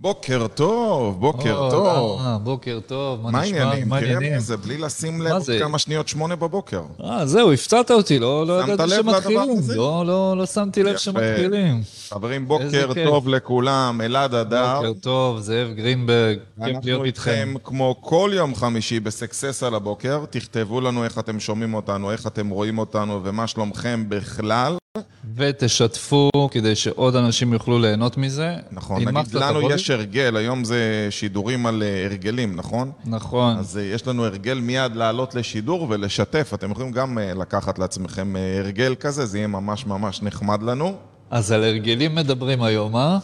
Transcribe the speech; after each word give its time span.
בוקר 0.00 0.46
טוב, 0.54 1.20
בוקר 1.20 1.56
או, 1.56 1.70
טוב. 1.70 2.20
אה, 2.20 2.38
בוקר 2.38 2.78
טוב, 2.86 3.22
מה 3.22 3.30
מה 3.30 3.42
נשמע? 3.42 3.58
העניינים? 3.62 3.88
מה 3.88 4.00
תראה 4.00 4.12
העניינים? 4.12 4.34
מה 4.34 4.40
זה, 4.40 4.56
בלי 4.56 4.78
לשים 4.78 5.20
לב 5.20 5.32
עוד? 5.32 5.42
כמה 5.58 5.78
שניות, 5.78 6.08
שמונה 6.08 6.36
בבוקר. 6.36 6.82
אה, 7.04 7.26
זהו, 7.26 7.52
הפתעת 7.52 7.90
אותי, 7.90 8.18
לא 8.18 8.46
לא 8.46 8.62
ידעתי 8.62 8.90
שמתחילים. 8.96 9.58
לא, 9.76 10.04
לא, 10.06 10.36
לא 10.36 10.46
שמתי 10.46 10.82
לב. 10.82 10.96
שמתחילים. 10.96 11.80
חברים, 12.08 12.48
בוקר. 12.48 12.90
טוב 13.04 13.28
לכולם, 13.28 14.00
אלעד 14.04 14.34
אדר. 14.34 14.76
בוקר 14.76 14.92
טוב, 15.00 15.38
זאב 15.40 15.68
גרינברג, 15.74 16.36
כיף 16.38 16.64
אנחנו 16.64 16.80
להיות 16.84 17.04
איתכם. 17.04 17.30
איתכם 17.30 17.54
כמו 17.64 17.96
כל 18.00 18.30
יום 18.34 18.54
חמישי 18.54 19.00
בסקסס 19.00 19.62
על 19.62 19.74
הבוקר. 19.74 20.24
תכתבו 20.30 20.80
לנו 20.80 21.04
איך 21.04 21.18
אתם 21.18 21.40
שומעים 21.40 21.74
אותנו, 21.74 22.12
איך 22.12 22.26
אתם 22.26 22.48
רואים 22.48 22.78
אותנו 22.78 23.20
ומה 23.24 23.46
שלומכם 23.46 24.04
בכלל. 24.08 24.76
ותשתפו 25.36 26.30
כדי 26.50 26.74
שעוד 26.74 27.16
אנשים 27.16 27.52
יוכלו 27.52 27.78
ליהנות 27.78 28.16
מזה. 28.16 28.56
נכון, 28.70 29.04
נגיד 29.04 29.34
לנו? 29.34 29.70
יש 29.70 29.90
הרגל, 29.90 30.36
היום 30.36 30.64
זה 30.64 31.08
שידורים 31.10 31.66
על 31.66 31.82
אה, 31.82 32.04
הרגלים, 32.04 32.56
נכון? 32.56 32.90
נכון. 33.04 33.56
אז 33.56 33.78
אה, 33.78 33.82
יש 33.82 34.06
לנו 34.06 34.24
הרגל 34.24 34.58
מיד 34.58 34.96
לעלות 34.96 35.34
לשידור 35.34 35.86
ולשתף. 35.90 36.50
אתם 36.54 36.70
יכולים 36.70 36.92
גם 36.92 37.18
אה, 37.18 37.34
לקחת 37.34 37.78
לעצמכם 37.78 38.34
הרגל 38.58 38.94
כזה, 38.94 39.26
זה 39.26 39.38
יהיה 39.38 39.46
ממש 39.46 39.86
ממש 39.86 40.22
נחמד 40.22 40.62
לנו. 40.62 40.96
אז 41.30 41.52
על 41.52 41.64
הרגלים 41.64 42.14
מדברים 42.14 42.62
היום, 42.62 42.96
אה? 42.96 43.18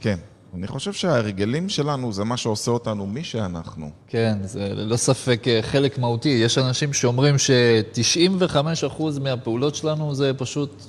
כן. 0.00 0.18
אני 0.54 0.66
חושב 0.66 0.92
שההרגלים 0.92 1.68
שלנו 1.68 2.12
זה 2.12 2.24
מה 2.24 2.36
שעושה 2.36 2.70
אותנו 2.70 3.06
מי 3.06 3.24
שאנחנו. 3.24 3.90
כן, 4.08 4.38
זה 4.42 4.68
ללא 4.74 4.96
ספק 4.96 5.44
חלק 5.62 5.98
מהותי. 5.98 6.28
יש 6.28 6.58
אנשים 6.58 6.92
שאומרים 6.92 7.38
ש-95% 7.38 9.02
מהפעולות 9.20 9.74
שלנו 9.74 10.14
זה 10.14 10.32
פשוט 10.38 10.82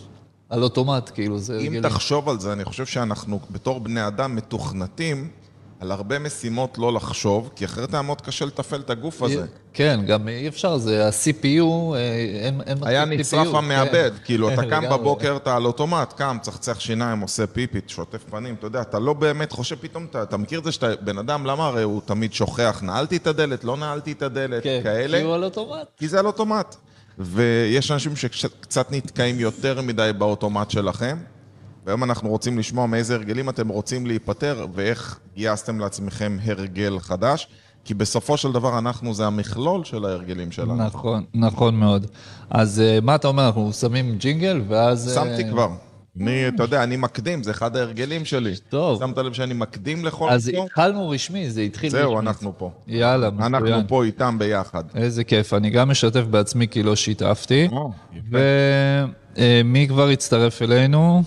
על 0.50 0.64
אוטומט, 0.64 1.12
כאילו, 1.14 1.40
זה 1.40 1.54
אם 1.54 1.60
הרגלים. 1.60 1.82
תחשוב 1.84 2.30
על 2.30 2.40
זה, 2.40 2.54
אני 2.54 2.66
חושב 2.66 2.86
שאנחנו 2.86 3.40
בתור 3.52 3.80
בני 3.80 4.08
אדם 4.08 4.36
מתוכנתים 4.36 5.30
על 5.80 5.92
הרבה 5.92 6.20
משימות 6.20 6.78
לא 6.78 6.94
לחשוב, 6.94 7.50
כי 7.56 7.66
אחרת 7.66 7.94
היה 7.94 8.02
מאוד 8.02 8.22
קשה 8.22 8.46
לתפעל 8.46 8.80
את 8.80 8.90
הגוף 8.90 9.24
הזה. 9.24 9.46
כן, 9.74 10.00
גם 10.08 10.28
אי 10.28 10.48
אפשר, 10.48 10.78
זה 10.78 11.08
ה-CPU, 11.08 11.96
אה, 11.96 11.98
אין 12.46 12.62
אין 12.62 12.78
היה 12.82 13.06
נצרף 13.06 13.48
CPU, 13.48 13.58
המעבד, 13.58 14.12
כן. 14.18 14.24
כאילו, 14.26 14.54
אתה 14.54 14.62
קם. 14.70 14.84
בבוקר, 14.90 15.36
אתה 15.36 15.56
על 15.56 15.66
אוטומט, 15.66 16.14
קם, 16.14 16.38
צחצח 16.42 16.80
שיניים, 16.80 17.20
עושה 17.20 17.48
פיפי, 17.48 17.80
שוטף 17.88 18.24
פנים, 18.30 18.56
אתה 18.56 18.68
יודע, 18.68 18.82
אתה 18.82 19.00
לא 19.00 19.14
באמת 19.14 19.52
חושב 19.52 19.76
פתאום, 19.82 20.06
אתה, 20.10 20.24
אתה 20.24 20.38
מכיר 20.38 20.60
את 20.60 20.64
זה 20.64 20.72
שאתה, 20.72 20.88
בן 21.02 21.18
אדם, 21.18 21.46
למה 21.46 21.68
הרי 21.68 21.84
הוא 21.84 22.02
תמיד 22.06 22.34
שוכח, 22.34 22.80
נעלתי 22.84 23.18
את 23.18 23.28
הדלת, 23.28 23.64
לא 23.64 23.78
נעלתי 23.78 24.12
את 24.12 24.22
הדלת, 24.22 24.64
כן, 24.64 24.80
כאלה, 24.84 25.18
כי 25.18 25.24
הוא 25.24 25.36
על 25.36 25.44
אוטומט. 25.44 25.88
כי 25.98 26.08
זה 26.08 26.20
על 26.20 26.26
אוטומט. 26.26 26.76
ויש 27.20 27.92
אנשים 27.92 28.16
שקצת 28.16 28.92
נתקעים 28.92 29.40
יותר 29.40 29.82
מדי 29.82 30.12
באוטומט 30.18 30.72
שלכם, 30.72 31.18
והיום 31.86 32.04
אנחנו 32.04 32.30
רוצים 32.30 32.58
לשמוע 32.58 32.86
מאיזה 32.86 33.16
הרגלים 33.16 33.50
אתם 33.50 33.68
רוצים 33.68 34.08
להיפטר, 34.08 34.68
ואיך 34.74 35.20
גייסתם 35.36 35.80
לעצמכם 35.80 36.38
הרגל 36.44 37.00
חדש, 37.00 37.48
כי 37.86 37.94
בסופו 37.94 38.38
של 38.38 38.52
דבר 38.52 38.78
אנחנו 38.78 39.14
זה 39.14 39.28
המכלול 39.28 39.84
של 39.84 40.06
ההרגלים 40.06 40.52
שלנו. 40.52 40.76
נכון, 40.76 41.24
נכון 41.34 41.76
מאוד. 41.76 42.06
אז 42.50 42.80
אה, 42.82 43.00
מה 43.02 43.16
אתה 43.16 43.28
אומר, 43.28 43.48
אנחנו 43.48 43.74
שמים 43.74 44.18
ג'ינגל, 44.18 44.62
ואז... 44.68 45.10
אה, 45.10 45.14
שמתי 45.14 45.50
כבר. 45.50 45.70
אני, 46.22 46.48
אתה 46.48 46.64
יודע, 46.64 46.84
אני 46.84 46.98
מקדים, 46.98 47.44
זה 47.44 47.52
אחד 47.52 47.78
ההרגלים 47.78 48.26
שלי. 48.26 48.54
טוב. 48.70 49.00
שמת 49.00 49.18
לב 49.18 49.34
שאני 49.34 49.54
מקדים 49.54 50.06
לכל 50.06 50.30
אז 50.30 50.50
מקום? 50.50 50.66
התחלנו 50.66 51.10
רשמי, 51.10 51.50
זה 51.50 51.62
התחיל 51.62 51.90
זהו, 51.90 52.14
רשמי. 52.16 52.20
אנחנו 52.30 52.54
פה. 52.58 52.72
יאללה, 52.88 53.30
מצוין. 53.30 53.56
אנחנו 53.56 53.88
פה 53.88 54.04
איתם 54.04 54.40
ביחד. 54.40 54.84
איזה 54.96 55.24
כיף, 55.24 55.54
אני 55.54 55.70
גם 55.70 55.90
משתף 55.90 56.22
בעצמי 56.22 56.68
כי 56.68 56.84
לא 56.84 56.96
שיתפתי. 56.96 57.68
ומי 59.36 59.88
כבר 59.88 60.08
הצטרף 60.08 60.62
אלינו? 60.62 61.24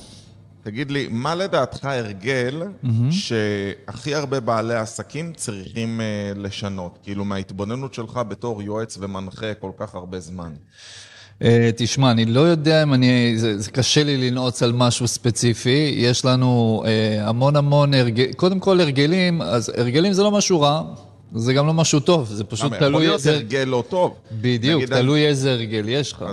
תגיד 0.62 0.90
לי, 0.90 1.08
מה 1.10 1.34
לדעתך 1.34 1.84
הרגל 1.84 2.62
שהכי 3.10 4.14
הרבה 4.14 4.40
בעלי 4.40 4.74
עסקים 4.74 5.32
צריכים 5.32 6.00
אה, 6.00 6.32
לשנות? 6.36 6.98
כאילו, 7.02 7.24
מההתבוננות 7.24 7.94
שלך 7.94 8.20
בתור 8.28 8.62
יועץ 8.62 8.98
ומנחה 9.00 9.54
כל 9.54 9.70
כך 9.76 9.94
הרבה 9.94 10.20
זמן. 10.20 10.52
אה, 11.42 11.70
תשמע, 11.76 12.10
אני 12.10 12.24
לא 12.24 12.40
יודע 12.40 12.82
אם 12.82 12.94
אני... 12.94 13.38
זה, 13.38 13.58
זה 13.58 13.70
קשה 13.70 14.04
לי 14.04 14.30
לנעוץ 14.30 14.62
על 14.62 14.72
משהו 14.72 15.08
ספציפי. 15.08 15.94
יש 15.96 16.24
לנו 16.24 16.82
אה, 16.86 17.28
המון 17.28 17.56
המון 17.56 17.94
הרגלים, 17.94 18.32
קודם 18.32 18.60
כל 18.60 18.80
הרגלים, 18.80 19.42
אז 19.42 19.72
הרגלים 19.76 20.12
זה 20.12 20.22
לא 20.22 20.30
משהו 20.30 20.60
רע, 20.60 20.94
זה 21.34 21.54
גם 21.54 21.66
לא 21.66 21.74
משהו 21.74 22.00
טוב, 22.00 22.28
זה 22.28 22.44
פשוט 22.44 22.66
למה? 22.66 22.76
יכול 22.76 22.88
תלוי 22.88 23.06
להיות 23.06 23.14
איזה... 23.14 23.32
הרגל 23.32 23.64
לא 23.64 23.84
טוב. 23.88 24.18
בדיוק, 24.32 24.84
תלוי 24.84 25.26
איזה 25.26 25.52
הרגל 25.52 25.88
יש 25.88 26.12
לך. 26.12 26.24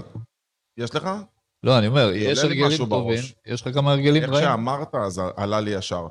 יש 0.77 0.95
לך? 0.95 1.09
לא, 1.63 1.77
אני 1.77 1.87
אומר, 1.87 2.11
יש 2.15 2.39
הרגלים 2.39 2.77
טובים, 2.77 2.89
בראש. 2.89 3.35
יש 3.47 3.67
לך 3.67 3.73
כמה 3.73 3.91
הרגלים 3.91 4.23
איך 4.23 4.31
רעים. 4.31 4.45
שאמרת, 4.45 4.95
אז 4.95 5.21
עלה 5.37 5.59
לי 5.59 5.71
ישר. 5.71 6.07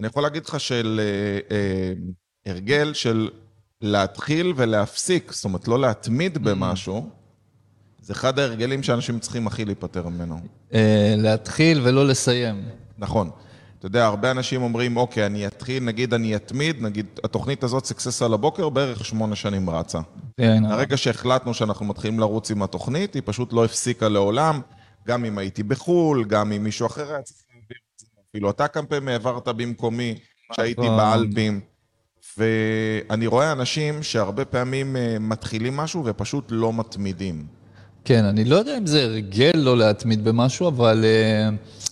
אני 0.00 0.06
יכול 0.06 0.22
להגיד 0.22 0.44
לך 0.44 0.60
של 0.60 1.00
אה, 1.02 1.56
אה, 1.56 1.92
הרגל 2.46 2.92
של 2.94 3.28
להתחיל 3.80 4.52
ולהפסיק, 4.56 5.32
זאת 5.32 5.44
אומרת, 5.44 5.68
לא 5.68 5.80
להתמיד 5.80 6.38
במשהו, 6.38 7.10
זה 8.06 8.12
אחד 8.12 8.38
ההרגלים 8.38 8.82
שאנשים 8.82 9.18
צריכים 9.18 9.46
הכי 9.46 9.64
להיפטר 9.64 10.08
ממנו. 10.08 10.40
אה, 10.74 11.14
להתחיל 11.16 11.80
ולא 11.82 12.06
לסיים. 12.06 12.62
נכון. 12.98 13.30
אתה 13.78 13.86
יודע, 13.86 14.06
הרבה 14.06 14.30
אנשים 14.30 14.62
אומרים, 14.62 14.96
אוקיי, 14.96 15.26
אני 15.26 15.46
אתחיל, 15.46 15.84
נגיד 15.84 16.14
אני 16.14 16.36
אתמיד, 16.36 16.82
נגיד, 16.82 17.06
התוכנית 17.24 17.62
הזאת, 17.62 17.84
סקסס 17.84 18.22
על 18.22 18.34
הבוקר, 18.34 18.68
בערך 18.68 19.04
שמונה 19.04 19.36
שנים 19.36 19.70
רצה. 19.70 19.98
כן, 20.36 20.64
הרגע 20.64 20.96
שהחלטנו 20.96 21.54
שאנחנו 21.54 21.86
מתחילים 21.86 22.20
לרוץ 22.20 22.50
עם 22.50 22.62
התוכנית, 22.62 23.14
היא 23.14 23.22
פשוט 23.24 23.52
לא 23.52 23.64
הפסיקה 23.64 24.08
לעולם, 24.08 24.60
גם 25.06 25.24
אם 25.24 25.38
הייתי 25.38 25.62
בחו"ל, 25.62 26.24
גם 26.24 26.52
אם 26.52 26.64
מישהו 26.64 26.86
אחר 26.86 27.12
היה 27.12 27.22
צריך 27.22 27.40
להעביר 27.50 27.78
את 27.94 28.00
זה, 28.00 28.06
אפילו 28.30 28.50
אתה 28.50 28.68
כמה 28.68 28.86
פעמים 28.86 29.08
העברת 29.08 29.48
במקומי, 29.48 30.14
כשהייתי 30.52 30.80
נכון. 30.80 30.96
באלפים. 30.96 31.60
ואני 32.38 33.26
רואה 33.26 33.52
אנשים 33.52 34.02
שהרבה 34.02 34.44
פעמים 34.44 34.96
אה, 34.96 35.16
מתחילים 35.20 35.76
משהו 35.76 36.04
ופשוט 36.04 36.44
לא 36.50 36.72
מתמידים. 36.72 37.55
כן, 38.08 38.24
אני 38.24 38.44
לא 38.44 38.56
יודע 38.56 38.78
אם 38.78 38.86
זה 38.86 39.02
הרגל 39.02 39.50
לא 39.54 39.78
להתמיד 39.78 40.24
במשהו, 40.24 40.68
אבל, 40.68 41.04
אה, 41.04 41.48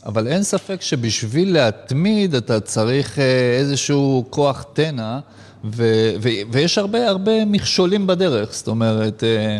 אבל 0.06 0.26
אין 0.26 0.42
ספק 0.42 0.82
שבשביל 0.82 1.52
להתמיד 1.52 2.34
אתה 2.34 2.60
צריך 2.60 3.18
אה, 3.18 3.56
איזשהו 3.58 4.24
כוח 4.30 4.64
תנע, 4.72 5.18
ו, 5.64 6.10
ו, 6.22 6.28
ויש 6.52 6.78
הרבה 6.78 7.08
הרבה 7.08 7.44
מכשולים 7.44 8.06
בדרך. 8.06 8.52
זאת 8.52 8.68
אומרת, 8.68 9.24
אה, 9.24 9.58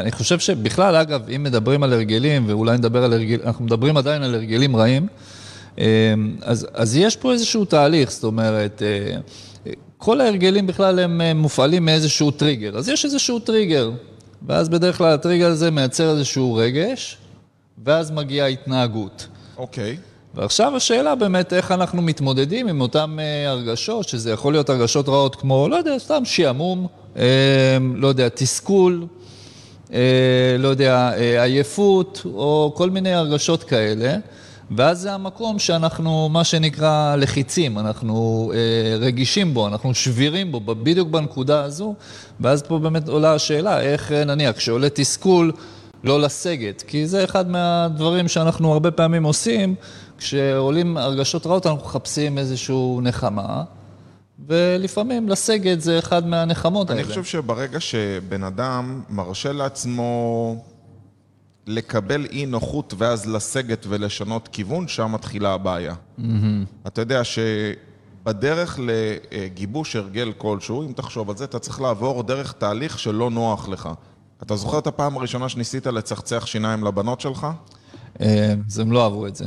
אני 0.00 0.12
חושב 0.12 0.38
שבכלל, 0.38 0.96
אגב, 0.96 1.30
אם 1.36 1.42
מדברים 1.42 1.82
על 1.82 1.92
הרגלים, 1.92 2.44
ואולי 2.48 2.78
נדבר 2.78 3.04
על 3.04 3.12
הרגלים, 3.12 3.46
אנחנו 3.46 3.64
מדברים 3.64 3.96
עדיין 3.96 4.22
על 4.22 4.34
הרגלים 4.34 4.76
רעים, 4.76 5.06
אז, 6.42 6.66
אז 6.74 6.96
יש 6.96 7.16
פה 7.16 7.32
איזשהו 7.32 7.64
תהליך, 7.64 8.10
זאת 8.10 8.24
אומרת, 8.24 8.82
כל 9.98 10.20
ההרגלים 10.20 10.66
בכלל 10.66 10.98
הם 10.98 11.22
מופעלים 11.36 11.84
מאיזשהו 11.84 12.30
טריגר. 12.30 12.76
אז 12.78 12.88
יש 12.88 13.04
איזשהו 13.04 13.38
טריגר, 13.38 13.90
ואז 14.46 14.68
בדרך 14.68 14.98
כלל 14.98 15.12
הטריגר 15.12 15.46
הזה 15.46 15.70
מייצר 15.70 16.10
איזשהו 16.10 16.54
רגש, 16.54 17.16
ואז 17.84 18.10
מגיעה 18.10 18.46
התנהגות. 18.46 19.26
אוקיי. 19.56 19.96
ועכשיו 20.34 20.76
השאלה 20.76 21.14
באמת 21.14 21.52
איך 21.52 21.72
אנחנו 21.72 22.02
מתמודדים 22.02 22.68
עם 22.68 22.80
אותן 22.80 23.16
אה, 23.18 23.50
הרגשות, 23.50 24.08
שזה 24.08 24.30
יכול 24.30 24.52
להיות 24.52 24.70
הרגשות 24.70 25.08
רעות 25.08 25.36
כמו, 25.36 25.68
לא 25.68 25.76
יודע, 25.76 25.98
סתם 25.98 26.24
שעמום, 26.24 26.86
אה, 27.16 27.78
לא 27.94 28.08
יודע, 28.08 28.28
תסכול, 28.28 29.06
אה, 29.92 30.56
לא 30.58 30.68
יודע, 30.68 31.12
אה, 31.16 31.42
עייפות, 31.42 32.22
או 32.24 32.72
כל 32.76 32.90
מיני 32.90 33.12
הרגשות 33.12 33.64
כאלה. 33.64 34.16
ואז 34.76 35.00
זה 35.00 35.12
המקום 35.12 35.58
שאנחנו, 35.58 36.28
מה 36.28 36.44
שנקרא, 36.44 37.16
לחיצים, 37.16 37.78
אנחנו 37.78 38.52
אה, 38.54 38.96
רגישים 38.98 39.54
בו, 39.54 39.68
אנחנו 39.68 39.94
שבירים 39.94 40.52
בו, 40.52 40.60
בדיוק 40.60 41.08
בנקודה 41.08 41.64
הזו, 41.64 41.94
ואז 42.40 42.62
פה 42.62 42.78
באמת 42.78 43.08
עולה 43.08 43.34
השאלה, 43.34 43.80
איך 43.80 44.12
אה, 44.12 44.24
נניח, 44.24 44.56
כשעולה 44.56 44.88
תסכול, 44.88 45.52
לא 46.04 46.20
לסגת, 46.20 46.82
כי 46.86 47.06
זה 47.06 47.24
אחד 47.24 47.50
מהדברים 47.50 48.28
שאנחנו 48.28 48.72
הרבה 48.72 48.90
פעמים 48.90 49.24
עושים, 49.24 49.74
כשעולים 50.18 50.96
הרגשות 50.96 51.46
רעות 51.46 51.66
אנחנו 51.66 51.86
מחפשים 51.86 52.38
איזושהי 52.38 52.96
נחמה, 53.02 53.62
ולפעמים 54.46 55.28
לסגת 55.28 55.80
זה 55.80 55.98
אחד 55.98 56.26
מהנחמות 56.26 56.90
אני 56.90 57.00
האלה. 57.00 57.08
חושב 57.08 57.24
שברגע 57.24 57.80
שבן 57.80 58.44
אדם 58.44 59.02
מרשה 59.10 59.52
לעצמו 59.52 60.56
לקבל 61.66 62.24
אי 62.24 62.46
נוחות 62.46 62.94
ואז 62.98 63.26
לסגת 63.26 63.86
ולשנות 63.88 64.48
כיוון, 64.48 64.88
שם 64.88 65.12
מתחילה 65.12 65.54
הבעיה. 65.54 65.94
אתה 66.86 67.00
יודע 67.00 67.22
שבדרך 67.24 68.80
לגיבוש 68.82 69.96
הרגל 69.96 70.32
כלשהו, 70.38 70.82
אם 70.82 70.92
תחשוב 70.92 71.30
על 71.30 71.36
זה, 71.36 71.44
אתה 71.44 71.58
צריך 71.58 71.80
לעבור 71.80 72.22
דרך 72.22 72.52
תהליך 72.52 72.98
שלא 72.98 73.30
נוח 73.30 73.68
לך. 73.68 73.88
אתה 74.42 74.56
זוכר 74.56 74.78
את 74.78 74.86
הפעם 74.86 75.16
הראשונה 75.16 75.48
שניסית 75.48 75.86
לצחצח 75.86 76.46
שיניים 76.46 76.84
לבנות 76.84 77.20
שלך? 77.20 77.46
אה, 78.20 78.54
אז 78.66 78.78
הם 78.78 78.92
לא 78.92 79.04
אהבו 79.04 79.26
את 79.26 79.36
זה. 79.36 79.44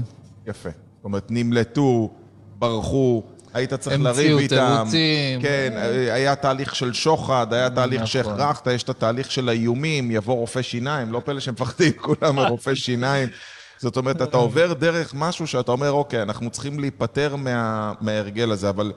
יפה. 0.48 0.70
זאת 0.70 1.04
אומרת, 1.04 1.28
נמלטו, 1.30 2.12
ברחו, 2.60 3.24
היית 3.56 3.74
צריך 3.74 3.96
המציאו 3.96 4.14
לריב 4.14 4.38
איתם. 4.38 4.76
תירוצים. 4.76 5.42
כן, 5.42 5.74
היה 6.12 6.36
תהליך 6.36 6.76
של 6.76 6.94
שוחד, 6.94 7.54
היה 7.54 7.70
תהליך 7.70 7.96
נכון. 7.96 8.08
שהכרחת, 8.08 8.68
יש 8.68 8.84
את 8.84 8.90
התהליך 8.90 9.32
של 9.32 9.50
האיומים, 9.50 10.12
יבוא 10.12 10.36
רופא 10.36 10.62
שיניים, 10.62 11.12
לא 11.12 11.22
פלא 11.26 11.40
שמפחדים 11.40 11.92
כולם 12.02 12.36
מרופא 12.36 12.76
שיניים. 12.76 13.30
זאת 13.78 13.98
אומרת, 13.98 14.22
אתה 14.22 14.38
עובר 14.38 14.74
דרך 14.74 15.14
משהו 15.14 15.48
שאתה 15.48 15.72
אומר, 15.72 15.92
אוקיי, 15.92 16.22
אנחנו 16.22 16.50
צריכים 16.50 16.80
להיפטר 16.80 17.36
מה, 17.36 17.94
מההרגל 18.02 18.52
הזה, 18.52 18.70
אבל 18.70 18.92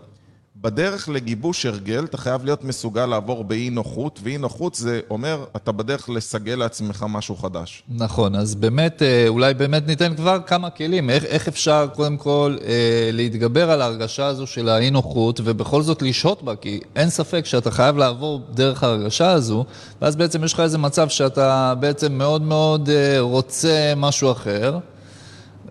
בדרך 0.60 1.08
לגיבוש 1.08 1.66
הרגל, 1.66 2.04
אתה 2.04 2.16
חייב 2.16 2.44
להיות 2.44 2.64
מסוגל 2.64 3.06
לעבור 3.06 3.44
באי 3.44 3.70
נוחות, 3.70 4.20
ואי 4.22 4.38
נוחות 4.38 4.74
זה 4.74 5.00
אומר, 5.10 5.44
אתה 5.56 5.72
בדרך 5.72 6.10
לסגל 6.10 6.54
לעצמך 6.54 7.06
משהו 7.08 7.36
חדש. 7.36 7.82
נכון, 7.88 8.34
אז 8.34 8.54
באמת, 8.54 9.02
אה, 9.02 9.24
אולי 9.28 9.54
באמת 9.54 9.86
ניתן 9.86 10.16
כבר 10.16 10.38
כמה 10.46 10.70
כלים. 10.70 11.10
איך, 11.10 11.24
איך 11.24 11.48
אפשר 11.48 11.86
קודם 11.94 12.16
כל 12.16 12.56
אה, 12.64 13.10
להתגבר 13.12 13.70
על 13.70 13.82
ההרגשה 13.82 14.26
הזו 14.26 14.46
של 14.46 14.68
האי 14.68 14.90
נוחות, 14.90 15.40
ובכל 15.44 15.82
זאת 15.82 16.02
לשהות 16.02 16.42
בה, 16.42 16.56
כי 16.56 16.80
אין 16.96 17.10
ספק 17.10 17.46
שאתה 17.46 17.70
חייב 17.70 17.96
לעבור 17.96 18.40
דרך 18.54 18.82
ההרגשה 18.82 19.30
הזו, 19.30 19.64
ואז 20.02 20.16
בעצם 20.16 20.44
יש 20.44 20.52
לך 20.52 20.60
איזה 20.60 20.78
מצב 20.78 21.08
שאתה 21.08 21.74
בעצם 21.80 22.12
מאוד 22.12 22.42
מאוד 22.42 22.90
אה, 22.90 23.20
רוצה 23.20 23.92
משהו 23.96 24.32
אחר. 24.32 24.78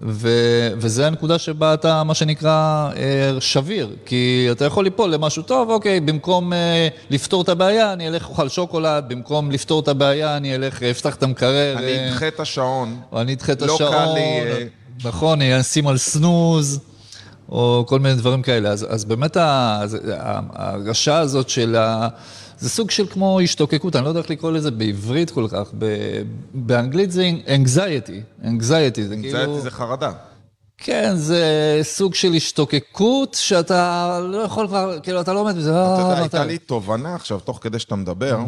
ו- 0.01 0.69
וזה 0.77 1.07
הנקודה 1.07 1.37
שבה 1.37 1.73
אתה, 1.73 2.03
מה 2.03 2.13
שנקרא, 2.13 2.89
אה, 2.95 3.41
שביר. 3.41 3.89
כי 4.05 4.47
אתה 4.51 4.65
יכול 4.65 4.83
ליפול 4.83 5.09
למשהו 5.09 5.43
טוב, 5.43 5.69
אוקיי, 5.69 5.99
במקום 5.99 6.53
אה, 6.53 6.87
לפתור 7.09 7.41
את 7.41 7.49
הבעיה, 7.49 7.93
אני 7.93 8.07
אלך 8.07 8.29
אוכל 8.29 8.49
שוקולד, 8.49 9.03
במקום 9.07 9.51
לפתור 9.51 9.79
את 9.79 9.87
הבעיה, 9.87 10.37
אני 10.37 10.55
אלך, 10.55 10.83
אה, 10.83 10.91
אפתח 10.91 11.15
את 11.15 11.23
המקרר. 11.23 11.77
אני 11.77 12.09
אדחה 12.09 12.27
את 12.27 12.39
השעון. 12.39 12.99
או 13.11 13.21
אני 13.21 13.33
אדחה 13.33 13.51
את 13.51 13.61
לא 13.61 13.75
השעון. 13.75 13.91
קל 13.91 14.13
לי... 14.13 14.67
נכון, 15.03 15.41
אני 15.41 15.59
אשים 15.59 15.87
על 15.87 15.97
סנוז, 15.97 16.79
או 17.49 17.83
כל 17.87 17.99
מיני 17.99 18.15
דברים 18.15 18.41
כאלה. 18.41 18.69
אז, 18.69 18.85
אז 18.89 19.05
באמת 19.05 19.37
ההרגשה 19.39 21.17
הזאת 21.17 21.49
של 21.49 21.75
ה... 21.75 22.07
זה 22.57 22.69
סוג 22.69 22.91
של 22.91 23.07
כמו 23.07 23.39
השתוקקות, 23.39 23.95
אני 23.95 24.03
לא 24.03 24.09
יודע 24.09 24.19
איך 24.19 24.29
לקרוא 24.29 24.51
לזה 24.51 24.71
בעברית 24.71 25.31
כל 25.31 25.47
כך, 25.51 25.71
באנגלית 26.53 27.11
זה 27.11 27.31
anxiety, 27.45 28.43
anxiety, 28.43 29.01
זה 29.07 29.15
כאילו... 29.21 29.61
זה 29.61 29.71
חרדה. 29.71 30.11
כן, 30.77 31.15
זה 31.15 31.79
סוג 31.83 32.15
של 32.15 32.33
השתוקקות 32.33 33.33
שאתה 33.33 34.19
לא 34.23 34.37
יכול 34.37 34.67
כבר, 34.67 34.99
כאילו, 35.03 35.21
אתה 35.21 35.33
לא 35.33 35.39
עומד 35.39 35.55
בזה. 35.55 35.71
אתה 35.71 36.01
יודע, 36.01 36.17
הייתה 36.17 36.45
לי 36.45 36.57
תובנה 36.57 37.15
עכשיו, 37.15 37.39
תוך 37.39 37.59
כדי 37.61 37.79
שאתה 37.79 37.95
מדבר, 37.95 38.39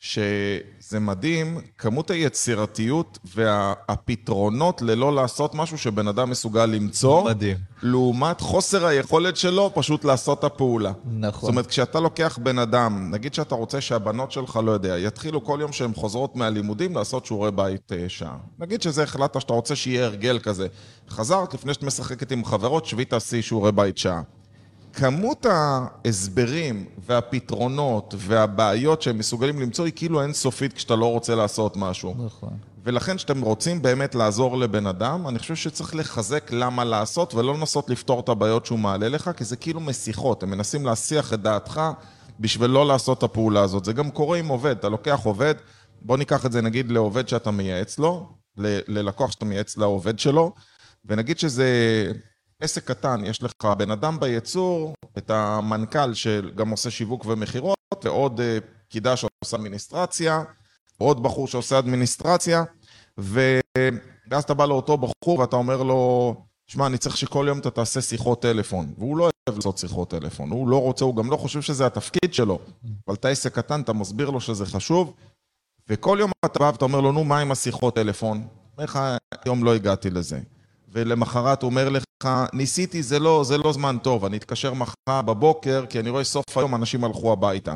שזה 0.00 1.00
מדהים, 1.00 1.60
כמות 1.78 2.10
היצירתיות 2.10 3.18
והפתרונות 3.34 4.82
ללא 4.82 5.14
לעשות 5.14 5.54
משהו 5.54 5.78
שבן 5.78 6.08
אדם 6.08 6.30
מסוגל 6.30 6.66
למצוא, 6.66 7.24
מדהים. 7.24 7.56
לעומת 7.82 8.40
חוסר 8.40 8.86
היכולת 8.86 9.36
שלו 9.36 9.70
פשוט 9.74 10.04
לעשות 10.04 10.38
את 10.38 10.44
הפעולה. 10.44 10.92
נכון. 11.04 11.40
זאת 11.40 11.48
אומרת, 11.48 11.66
כשאתה 11.66 12.00
לוקח 12.00 12.38
בן 12.42 12.58
אדם, 12.58 13.10
נגיד 13.10 13.34
שאתה 13.34 13.54
רוצה 13.54 13.80
שהבנות 13.80 14.32
שלך, 14.32 14.60
לא 14.64 14.70
יודע, 14.70 14.98
יתחילו 14.98 15.44
כל 15.44 15.58
יום 15.60 15.72
שהן 15.72 15.94
חוזרות 15.94 16.36
מהלימודים 16.36 16.94
לעשות 16.94 17.26
שיעורי 17.26 17.50
בית 17.50 17.92
אה, 17.92 18.04
שעה. 18.08 18.36
נגיד 18.58 18.82
שזה 18.82 19.02
החלטת 19.02 19.40
שאתה 19.40 19.52
רוצה 19.52 19.76
שיהיה 19.76 20.04
הרגל 20.04 20.38
כזה. 20.38 20.66
חזרת, 21.10 21.54
לפני 21.54 21.74
שאת 21.74 21.82
משחקת 21.82 22.32
עם 22.32 22.44
חברות, 22.44 22.86
שבי 22.86 23.04
תעשי 23.04 23.42
שיעורי 23.42 23.72
בית 23.72 23.98
שעה. 23.98 24.22
כמות 24.98 25.46
ההסברים 25.46 26.84
והפתרונות 27.06 28.14
והבעיות 28.18 29.02
שהם 29.02 29.18
מסוגלים 29.18 29.60
למצוא 29.60 29.84
היא 29.84 29.92
כאילו 29.96 30.22
אינסופית 30.22 30.72
כשאתה 30.72 30.96
לא 30.96 31.12
רוצה 31.12 31.34
לעשות 31.34 31.76
משהו. 31.76 32.14
נכון. 32.26 32.50
ולכן 32.84 33.16
כשאתם 33.16 33.40
רוצים 33.40 33.82
באמת 33.82 34.14
לעזור 34.14 34.58
לבן 34.58 34.86
אדם, 34.86 35.28
אני 35.28 35.38
חושב 35.38 35.54
שצריך 35.54 35.94
לחזק 35.94 36.52
למה 36.52 36.84
לעשות 36.84 37.34
ולא 37.34 37.54
לנסות 37.54 37.90
לפתור 37.90 38.20
את 38.20 38.28
הבעיות 38.28 38.66
שהוא 38.66 38.78
מעלה 38.78 39.08
לך, 39.08 39.30
כי 39.36 39.44
זה 39.44 39.56
כאילו 39.56 39.80
משיחות, 39.80 40.42
הם 40.42 40.50
מנסים 40.50 40.86
להסיח 40.86 41.32
את 41.32 41.40
דעתך 41.42 41.80
בשביל 42.40 42.70
לא 42.70 42.86
לעשות 42.86 43.18
את 43.18 43.22
הפעולה 43.22 43.62
הזאת. 43.62 43.84
זה 43.84 43.92
גם 43.92 44.10
קורה 44.10 44.38
עם 44.38 44.48
עובד, 44.48 44.76
אתה 44.78 44.88
לוקח 44.88 45.20
עובד, 45.24 45.54
בוא 46.02 46.16
ניקח 46.16 46.46
את 46.46 46.52
זה 46.52 46.62
נגיד 46.62 46.90
לעובד 46.90 47.28
שאתה 47.28 47.50
מייעץ 47.50 47.98
לו, 47.98 48.28
ללקוח 48.88 49.30
שאתה 49.30 49.44
מייעץ 49.44 49.76
לעובד 49.76 50.18
שלו, 50.18 50.52
ונגיד 51.04 51.38
שזה 51.38 51.66
עסק 52.62 52.84
קטן, 52.84 53.24
יש 53.24 53.42
לך 53.42 53.52
בן 53.78 53.90
אדם 53.90 54.20
בייצור, 54.20 54.94
את 55.18 55.30
המנכ"ל 55.30 56.14
שגם 56.14 56.70
עושה 56.70 56.90
שיווק 56.90 57.24
ומכירות, 57.26 58.04
ועוד 58.04 58.40
אה, 58.40 58.58
פקידה 58.88 59.16
שעושה 59.16 59.56
אדמיניסטרציה, 59.56 60.42
עוד 60.98 61.22
בחור 61.22 61.48
שעושה 61.48 61.78
אדמיניסטרציה, 61.78 62.64
ו... 63.20 63.60
ואז 64.30 64.44
אתה 64.44 64.54
בא 64.54 64.66
לאותו 64.66 64.96
בחור 64.96 65.38
ואתה 65.38 65.56
אומר 65.56 65.82
לו, 65.82 66.34
שמע, 66.66 66.86
אני 66.86 66.98
צריך 66.98 67.16
שכל 67.16 67.44
יום 67.48 67.58
אתה 67.58 67.70
תעשה 67.70 68.00
שיחות 68.00 68.42
טלפון. 68.42 68.94
והוא 68.98 69.16
לא 69.16 69.22
אוהב 69.22 69.56
לעשות 69.56 69.78
שיחות 69.78 70.10
טלפון, 70.10 70.50
הוא 70.50 70.68
לא 70.68 70.82
רוצה, 70.82 71.04
הוא 71.04 71.16
גם 71.16 71.30
לא 71.30 71.36
חושב 71.36 71.62
שזה 71.62 71.86
התפקיד 71.86 72.34
שלו. 72.34 72.58
אבל 73.08 73.16
אתה 73.16 73.28
עסק 73.28 73.54
קטן, 73.54 73.80
אתה 73.80 73.92
מסביר 73.92 74.30
לו 74.30 74.40
שזה 74.40 74.66
חשוב, 74.66 75.14
וכל 75.88 76.16
יום 76.20 76.30
אתה 76.44 76.58
בא 76.58 76.64
ואתה 76.64 76.84
אומר 76.84 77.00
לו, 77.00 77.12
נו, 77.12 77.24
מה 77.24 77.38
עם 77.38 77.52
השיחות 77.52 77.94
טלפון? 77.94 78.36
אומר 78.72 78.84
לך, 78.84 78.98
היום 79.44 79.64
לא 79.64 79.74
הגעתי 79.74 80.10
לזה. 80.10 80.40
ולמחרת 80.98 81.62
הוא 81.62 81.70
אומר 81.70 81.88
לך, 81.88 82.28
ניסיתי, 82.52 83.02
זה 83.02 83.18
לא, 83.18 83.44
זה 83.44 83.58
לא 83.58 83.72
זמן 83.72 83.96
טוב, 84.02 84.24
אני 84.24 84.36
אתקשר 84.36 84.74
מחר 84.74 85.22
בבוקר, 85.22 85.84
כי 85.88 86.00
אני 86.00 86.10
רואה 86.10 86.24
סוף 86.24 86.56
היום 86.56 86.74
אנשים 86.74 87.04
הלכו 87.04 87.32
הביתה. 87.32 87.74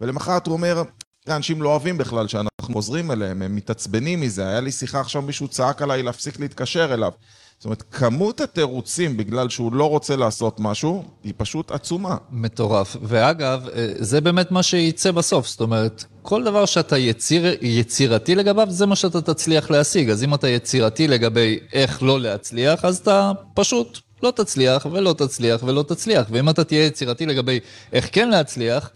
ולמחרת 0.00 0.46
הוא 0.46 0.52
אומר, 0.52 0.82
אנשים 1.28 1.62
לא 1.62 1.68
אוהבים 1.68 1.98
בכלל 1.98 2.28
שאנחנו 2.28 2.74
חוזרים 2.74 3.10
אליהם, 3.10 3.42
הם 3.42 3.56
מתעצבנים 3.56 4.20
מזה, 4.20 4.48
היה 4.48 4.60
לי 4.60 4.72
שיחה 4.72 5.00
עכשיו, 5.00 5.22
מישהו 5.22 5.48
צעק 5.48 5.82
עליי 5.82 6.02
להפסיק 6.02 6.40
להתקשר 6.40 6.94
אליו. 6.94 7.12
זאת 7.62 7.64
אומרת, 7.64 7.82
כמות 7.90 8.40
התירוצים 8.40 9.16
בגלל 9.16 9.48
שהוא 9.48 9.72
לא 9.72 9.88
רוצה 9.88 10.16
לעשות 10.16 10.60
משהו, 10.60 11.04
היא 11.24 11.32
פשוט 11.36 11.70
עצומה. 11.70 12.16
מטורף. 12.30 12.96
ואגב, 13.02 13.68
אה, 13.74 13.92
זה 13.98 14.20
באמת 14.20 14.50
מה 14.50 14.62
שייצא 14.62 15.10
בסוף. 15.10 15.48
זאת 15.48 15.60
אומרת, 15.60 16.04
כל 16.22 16.44
דבר 16.44 16.66
שאתה 16.66 16.98
יציר, 16.98 17.56
יצירתי 17.60 18.34
לגביו, 18.34 18.66
זה 18.70 18.86
מה 18.86 18.96
שאתה 18.96 19.20
תצליח 19.20 19.70
להשיג. 19.70 20.10
אז 20.10 20.24
אם 20.24 20.34
אתה 20.34 20.48
יצירתי 20.48 21.08
לגבי 21.08 21.58
איך 21.72 22.02
לא 22.02 22.20
להצליח, 22.20 22.84
אז 22.84 22.98
אתה 22.98 23.32
פשוט 23.54 23.98
לא 24.22 24.30
תצליח 24.30 24.86
ולא 24.92 25.12
תצליח 25.18 25.62
ולא 25.62 25.82
תצליח. 25.82 26.26
ואם 26.30 26.48
אתה 26.48 26.64
תהיה 26.64 26.86
יצירתי 26.86 27.26
לגבי 27.26 27.60
איך 27.92 28.08
כן 28.12 28.28
להצליח, 28.28 28.90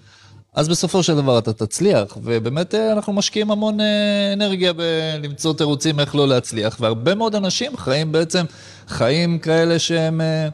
אז 0.57 0.69
בסופו 0.69 1.03
של 1.03 1.17
דבר 1.17 1.39
אתה 1.39 1.53
תצליח, 1.53 2.17
ובאמת 2.23 2.75
אה, 2.75 2.93
אנחנו 2.93 3.13
משקיעים 3.13 3.51
המון 3.51 3.81
אה, 3.81 4.33
אנרגיה 4.33 4.73
בלמצוא 4.73 5.55
תירוצים 5.55 6.01
איך 6.01 6.15
לא 6.15 6.29
להצליח, 6.29 6.77
והרבה 6.81 7.15
מאוד 7.15 7.35
אנשים 7.35 7.77
חיים 7.77 8.13
בעצם 8.13 8.45
חיים 8.89 9.39
כאלה 9.39 9.79
שהם 9.79 10.21
אה, 10.21 10.49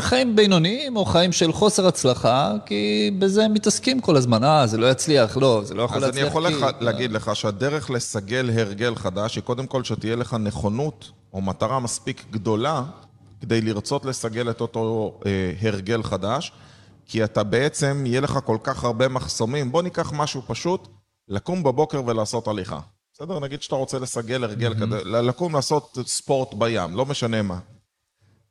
חיים 0.00 0.36
בינוניים 0.36 0.96
או 0.96 1.04
חיים 1.04 1.32
של 1.32 1.52
חוסר 1.52 1.86
הצלחה, 1.86 2.52
כי 2.66 3.10
בזה 3.18 3.44
הם 3.44 3.54
מתעסקים 3.54 4.00
כל 4.00 4.16
הזמן, 4.16 4.44
אה, 4.44 4.66
זה 4.66 4.78
לא 4.78 4.90
יצליח, 4.90 5.36
לא, 5.36 5.60
זה 5.64 5.74
לא 5.74 5.82
יכול 5.82 5.96
אז 5.96 6.02
להצליח. 6.02 6.22
אני 6.22 6.28
יכול 6.28 6.48
כי... 6.48 6.54
לך, 6.54 6.66
להגיד 6.80 7.12
לך 7.12 7.36
שהדרך 7.36 7.90
לסגל 7.90 8.50
הרגל 8.54 8.94
חדש 8.94 9.36
היא 9.36 9.42
קודם 9.42 9.66
כל 9.66 9.84
שתהיה 9.84 10.16
לך 10.16 10.36
נכונות 10.40 11.10
או 11.32 11.40
מטרה 11.40 11.80
מספיק 11.80 12.24
גדולה 12.30 12.82
כדי 13.40 13.60
לרצות 13.60 14.04
לסגל 14.04 14.50
את 14.50 14.60
אותו 14.60 15.14
אה, 15.26 15.52
הרגל 15.62 16.02
חדש. 16.02 16.52
כי 17.06 17.24
אתה 17.24 17.42
בעצם, 17.42 18.04
יהיה 18.06 18.20
לך 18.20 18.38
כל 18.44 18.58
כך 18.62 18.84
הרבה 18.84 19.08
מחסומים. 19.08 19.72
בוא 19.72 19.82
ניקח 19.82 20.12
משהו 20.12 20.42
פשוט, 20.46 20.88
לקום 21.28 21.62
בבוקר 21.62 22.02
ולעשות 22.06 22.48
הליכה. 22.48 22.80
בסדר? 23.14 23.40
נגיד 23.40 23.62
שאתה 23.62 23.76
רוצה 23.76 23.98
לסגל 23.98 24.44
הרגל 24.44 24.72
mm-hmm. 24.72 24.76
כדי, 24.76 24.96
לקום 25.04 25.54
לעשות 25.54 25.98
ספורט 26.06 26.54
בים, 26.54 26.96
לא 26.96 27.06
משנה 27.06 27.42
מה. 27.42 27.58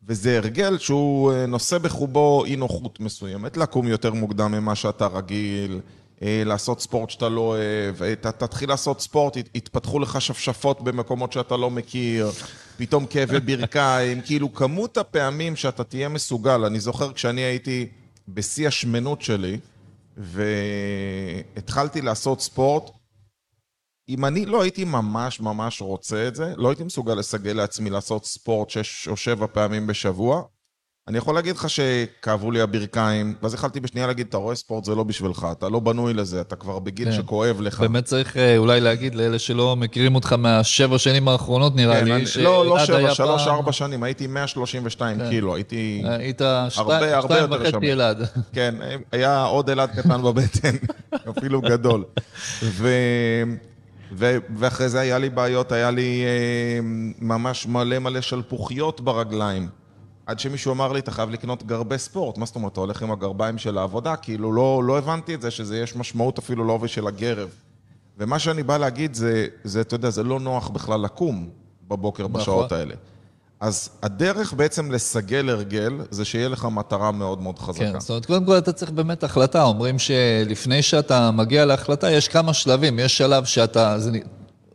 וזה 0.07 0.37
הרגל 0.37 0.77
שהוא 0.77 1.31
אה, 1.33 1.45
נושא 1.45 1.77
בחובו 1.77 2.45
אי 2.45 2.55
נוחות 2.55 2.99
מסוימת, 2.99 3.57
לקום 3.57 3.87
יותר 3.87 4.13
מוקדם 4.13 4.51
ממה 4.51 4.75
שאתה 4.75 5.07
רגיל, 5.07 5.79
אה, 6.21 6.43
לעשות 6.45 6.81
ספורט 6.81 7.09
שאתה 7.09 7.29
לא 7.29 7.41
אוהב, 7.41 8.03
אתה 8.03 8.31
תתחיל 8.31 8.69
לעשות 8.69 9.01
ספורט, 9.01 9.37
יתפתחו 9.37 9.99
לך 9.99 10.21
שפשפות 10.21 10.81
במקומות 10.81 11.31
שאתה 11.31 11.57
לא 11.57 11.69
מכיר, 11.69 12.31
פתאום 12.77 13.05
כאבי 13.05 13.39
ברכיים, 13.39 14.21
כאילו 14.25 14.53
כמות 14.53 14.97
הפעמים 14.97 15.55
שאתה 15.55 15.83
תהיה 15.83 16.09
מסוגל, 16.09 16.65
אני 16.65 16.79
זוכר 16.79 17.13
כשאני 17.13 17.41
הייתי... 17.41 17.87
בשיא 18.27 18.67
השמנות 18.67 19.21
שלי, 19.21 19.59
והתחלתי 20.17 22.01
לעשות 22.01 22.41
ספורט. 22.41 22.91
אם 24.09 24.25
אני 24.25 24.45
לא 24.45 24.61
הייתי 24.61 24.83
ממש 24.83 25.39
ממש 25.39 25.81
רוצה 25.81 26.27
את 26.27 26.35
זה, 26.35 26.53
לא 26.57 26.69
הייתי 26.69 26.83
מסוגל 26.83 27.13
לסגל 27.13 27.53
לעצמי 27.53 27.89
לעשות 27.89 28.25
ספורט 28.25 28.69
שש 28.69 29.07
או 29.07 29.17
שבע 29.17 29.47
פעמים 29.47 29.87
בשבוע. 29.87 30.43
אני 31.07 31.17
יכול 31.17 31.35
להגיד 31.35 31.55
לך 31.55 31.69
שכאבו 31.69 32.51
לי 32.51 32.61
הברכיים, 32.61 33.33
ואז 33.41 33.53
יכלתי 33.53 33.79
בשנייה 33.79 34.07
להגיד, 34.07 34.27
אתה 34.29 34.37
רואה 34.37 34.55
ספורט 34.55 34.85
זה 34.85 34.95
לא 34.95 35.03
בשבילך, 35.03 35.47
אתה 35.51 35.69
לא 35.69 35.79
בנוי 35.79 36.13
לזה, 36.13 36.41
אתה 36.41 36.55
כבר 36.55 36.79
בגיל 36.79 37.11
כן. 37.11 37.17
שכואב 37.17 37.61
לך. 37.61 37.79
באמת 37.79 38.05
צריך 38.05 38.37
אה, 38.37 38.57
אולי 38.57 38.81
להגיד 38.81 39.15
לאלה 39.15 39.39
שלא 39.39 39.75
מכירים 39.75 40.15
אותך 40.15 40.33
מהשבע 40.33 40.97
שנים 40.97 41.27
האחרונות, 41.27 41.75
נראה 41.75 41.99
כן, 41.99 42.05
לי, 42.05 42.15
אני, 42.15 42.23
לא, 42.39 42.65
לא 42.65 42.85
שבע, 42.85 43.13
שלוש, 43.13 43.43
פעם... 43.43 43.55
ארבע 43.55 43.71
שנים, 43.71 44.03
הייתי 44.03 44.27
132 44.27 45.17
כן. 45.17 45.29
קילו, 45.29 45.55
הייתי 45.55 46.03
היית 46.05 46.41
הרבה, 46.41 47.17
הרבה 47.17 47.37
יותר 47.37 47.63
שם. 47.63 47.77
וחצי 47.77 47.85
ילד. 47.85 48.17
כן, 48.53 48.75
היה 49.11 49.43
עוד 49.43 49.69
ילד 49.69 49.89
קטן 49.89 50.21
בבטן, 50.21 50.75
אפילו 51.37 51.61
גדול. 51.61 52.03
ו... 52.63 52.89
ו- 54.15 54.37
ואחרי 54.55 54.89
זה 54.89 54.99
היה 54.99 55.17
לי 55.17 55.29
בעיות, 55.29 55.71
היה 55.71 55.91
לי 55.91 56.23
אה, 56.25 56.79
ממש 57.21 57.67
מלא 57.67 57.99
מלא 57.99 58.21
שלפוחיות 58.21 59.01
ברגליים. 59.01 59.82
עד 60.25 60.39
שמישהו 60.39 60.73
אמר 60.73 60.91
לי, 60.91 60.99
אתה 60.99 61.11
חייב 61.11 61.29
לקנות 61.29 61.63
גרבי 61.63 61.97
ספורט. 61.97 62.37
מה 62.37 62.45
זאת 62.45 62.55
אומרת, 62.55 62.71
אתה 62.71 62.79
הולך 62.79 63.01
עם 63.03 63.11
הגרביים 63.11 63.57
של 63.57 63.77
העבודה? 63.77 64.15
כאילו, 64.15 64.53
לא, 64.53 64.81
לא 64.83 64.97
הבנתי 64.97 65.35
את 65.35 65.41
זה, 65.41 65.51
שזה 65.51 65.77
יש 65.79 65.95
משמעות 65.95 66.37
אפילו 66.37 66.63
לעובי 66.67 66.87
של 66.87 67.07
הגרב. 67.07 67.49
ומה 68.17 68.39
שאני 68.39 68.63
בא 68.63 68.77
להגיד 68.77 69.13
זה, 69.13 69.47
זה, 69.63 69.81
אתה 69.81 69.95
יודע, 69.95 70.09
זה 70.09 70.23
לא 70.23 70.39
נוח 70.39 70.67
בכלל 70.67 71.01
לקום. 71.01 71.49
בבוקר 71.87 72.23
נכון. 72.27 72.41
בשעות 72.41 72.71
האלה. 72.71 72.95
אז 73.59 73.89
הדרך 74.03 74.53
בעצם 74.53 74.91
לסגל 74.91 75.49
הרגל, 75.49 76.01
זה 76.09 76.25
שיהיה 76.25 76.49
לך 76.49 76.65
מטרה 76.71 77.11
מאוד 77.11 77.41
מאוד 77.41 77.59
חזקה. 77.59 77.93
כן, 77.93 77.99
זאת 77.99 78.09
אומרת, 78.09 78.25
קודם 78.25 78.45
כל 78.45 78.57
אתה 78.57 78.71
צריך 78.71 78.91
באמת 78.91 79.23
החלטה. 79.23 79.63
אומרים 79.63 79.99
שלפני 79.99 80.81
שאתה 80.81 81.31
מגיע 81.31 81.65
להחלטה, 81.65 82.11
יש 82.11 82.27
כמה 82.27 82.53
שלבים. 82.53 82.99
יש 82.99 83.17
שלב 83.17 83.45
שאתה, 83.45 83.99
זה, 83.99 84.11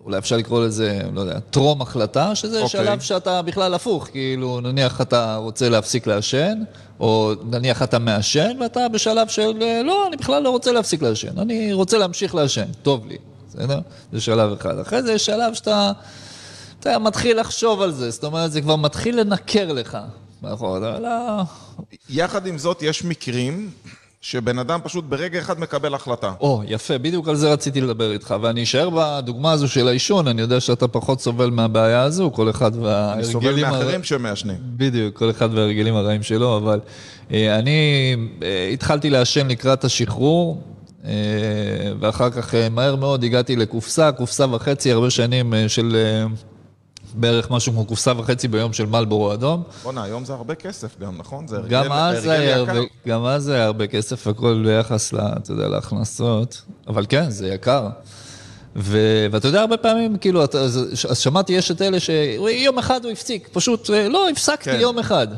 אולי 0.08 0.18
אפשר 0.18 0.36
לקרוא 0.36 0.64
לזה, 0.64 1.00
לא 1.12 1.20
יודע, 1.20 1.38
טרום 1.40 1.82
החלטה, 1.82 2.34
שזה 2.34 2.62
אוקיי. 2.62 2.68
שלב 2.68 3.00
שאתה 3.00 3.42
בכלל 3.42 3.74
הפוך. 3.74 4.08
כאילו, 4.12 4.60
נניח 4.60 5.00
אתה 5.00 5.36
רוצה 5.36 5.68
להפסיק 5.68 6.06
לעשן, 6.06 6.58
או 7.00 7.32
נניח 7.50 7.82
אתה 7.82 7.98
מעשן, 7.98 8.56
ואתה 8.60 8.88
בשלב 8.88 9.28
של, 9.28 9.52
אה, 9.62 9.82
לא, 9.82 10.06
אני 10.08 10.16
בכלל 10.16 10.42
לא 10.42 10.50
רוצה 10.50 10.72
להפסיק 10.72 11.02
לעשן. 11.02 11.38
אני 11.38 11.72
רוצה 11.72 11.98
להמשיך 11.98 12.34
לעשן, 12.34 12.64
טוב 12.82 13.06
לי, 13.06 13.16
בסדר? 13.48 13.80
זה 14.12 14.20
שלב 14.20 14.52
אחד. 14.52 14.78
אחרי 14.78 15.02
זה 15.02 15.12
יש 15.12 15.26
שלב 15.26 15.54
שאתה... 15.54 15.92
אתה 16.80 16.98
מתחיל 16.98 17.40
לחשוב 17.40 17.82
על 17.82 17.92
זה, 17.92 18.10
זאת 18.10 18.24
אומרת, 18.24 18.52
זה 18.52 18.60
כבר 18.60 18.76
מתחיל 18.76 19.20
לנקר 19.20 19.72
לך. 19.72 19.98
נכון, 20.42 20.84
אבל 20.84 21.02
לא... 21.02 21.42
יחד 22.08 22.46
עם 22.46 22.58
זאת, 22.58 22.82
יש 22.82 23.04
מקרים 23.04 23.70
שבן 24.20 24.58
אדם 24.58 24.80
פשוט 24.82 25.04
ברגע 25.08 25.38
אחד 25.38 25.60
מקבל 25.60 25.94
החלטה. 25.94 26.32
או, 26.40 26.62
יפה, 26.66 26.98
בדיוק 26.98 27.28
על 27.28 27.36
זה 27.36 27.52
רציתי 27.52 27.80
לדבר 27.80 28.12
איתך, 28.12 28.34
ואני 28.42 28.62
אשאר 28.62 28.88
בדוגמה 28.90 29.52
הזו 29.52 29.68
של 29.68 29.88
העישון, 29.88 30.28
אני 30.28 30.40
יודע 30.40 30.60
שאתה 30.60 30.88
פחות 30.88 31.20
סובל 31.20 31.50
מהבעיה 31.50 32.02
הזו, 32.02 32.30
כל 32.34 32.50
אחד 32.50 32.74
אני 32.74 32.82
וההרגלים... 32.84 33.24
סובל 33.32 33.64
הר- 33.64 33.70
מאחרים 33.72 34.02
שמעשנים. 34.04 34.56
בדיוק, 34.62 35.16
כל 35.18 35.30
אחד 35.30 35.48
וההרגלים 35.54 35.94
הרעים 35.96 36.22
שלו, 36.22 36.56
אבל 36.56 36.80
אה, 37.32 37.58
אני 37.58 38.14
אה, 38.42 38.70
התחלתי 38.72 39.10
לעשן 39.10 39.48
לקראת 39.48 39.84
השחרור, 39.84 40.62
אה, 41.04 41.10
ואחר 42.00 42.30
כך 42.30 42.54
אה, 42.54 42.68
מהר 42.68 42.96
מאוד 42.96 43.24
הגעתי 43.24 43.56
לקופסה, 43.56 44.12
קופסה 44.12 44.46
וחצי, 44.50 44.92
הרבה 44.92 45.10
שנים 45.10 45.54
אה, 45.54 45.68
של 45.68 45.96
אה, 45.96 46.26
בערך 47.20 47.50
משהו 47.50 47.72
כמו 47.72 47.84
קופסה 47.84 48.12
וחצי 48.16 48.48
ביום 48.48 48.72
של 48.72 48.86
מלבורו 48.86 49.32
אדום. 49.32 49.62
בואנה, 49.82 50.02
היום 50.02 50.24
זה 50.24 50.32
הרבה 50.32 50.54
כסף 50.54 50.98
גם, 51.00 51.18
נכון? 51.18 51.46
זה 51.46 51.56
הרגל 51.56 51.68
גם 51.70 51.92
אז, 51.92 52.26
היה 52.26 52.50
יקר. 52.50 52.70
הרבה, 52.70 52.80
גם 53.08 53.24
אז 53.24 53.48
היה 53.48 53.64
הרבה 53.64 53.86
כסף, 53.86 54.26
הכל 54.26 54.62
ביחס, 54.66 55.12
לה, 55.12 55.32
אתה 55.36 55.52
יודע, 55.52 55.68
להכנסות, 55.68 56.62
אבל 56.88 57.06
כן, 57.08 57.30
זה 57.30 57.48
יקר. 57.48 57.88
ו, 58.76 58.98
ואתה 59.30 59.48
יודע, 59.48 59.60
הרבה 59.60 59.76
פעמים, 59.76 60.16
כאילו, 60.16 60.44
אתה, 60.44 60.60
אז, 60.60 61.04
אז 61.10 61.18
שמעתי, 61.18 61.52
יש 61.52 61.70
את 61.70 61.82
אלה 61.82 62.00
שיום 62.00 62.78
אחד 62.78 63.04
הוא 63.04 63.12
הפסיק, 63.12 63.48
פשוט, 63.52 63.90
אה, 63.90 64.08
לא, 64.08 64.28
הפסקתי 64.28 64.70
כן. 64.70 64.80
יום 64.80 64.98
אחד. 64.98 65.28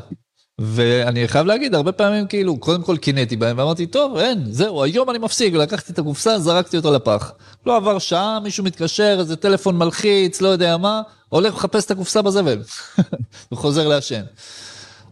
ואני 0.63 1.27
חייב 1.27 1.45
להגיד, 1.45 1.75
הרבה 1.75 1.91
פעמים, 1.91 2.27
כאילו, 2.27 2.57
קודם 2.57 2.83
כל 2.83 2.97
קינאתי 2.97 3.35
בהם, 3.35 3.57
ואמרתי, 3.57 3.87
טוב, 3.87 4.17
אין, 4.17 4.43
זהו, 4.49 4.83
היום 4.83 5.09
אני 5.09 5.17
מפסיק, 5.17 5.53
ולקחתי 5.53 5.91
את 5.91 5.99
הקופסה, 5.99 6.39
זרקתי 6.39 6.77
אותה 6.77 6.91
לפח. 6.91 7.31
לא 7.65 7.75
עבר 7.75 7.99
שעה, 7.99 8.39
מישהו 8.43 8.63
מתקשר, 8.63 9.15
איזה 9.19 9.35
טלפון 9.35 9.77
מלחיץ, 9.77 10.41
לא 10.41 10.47
יודע 10.47 10.77
מה, 10.77 11.01
הולך 11.29 11.55
לחפש 11.55 11.85
את 11.85 11.91
הקופסה 11.91 12.21
בזבל, 12.21 12.61
וחוזר 13.51 13.87
לעשן. 13.87 14.21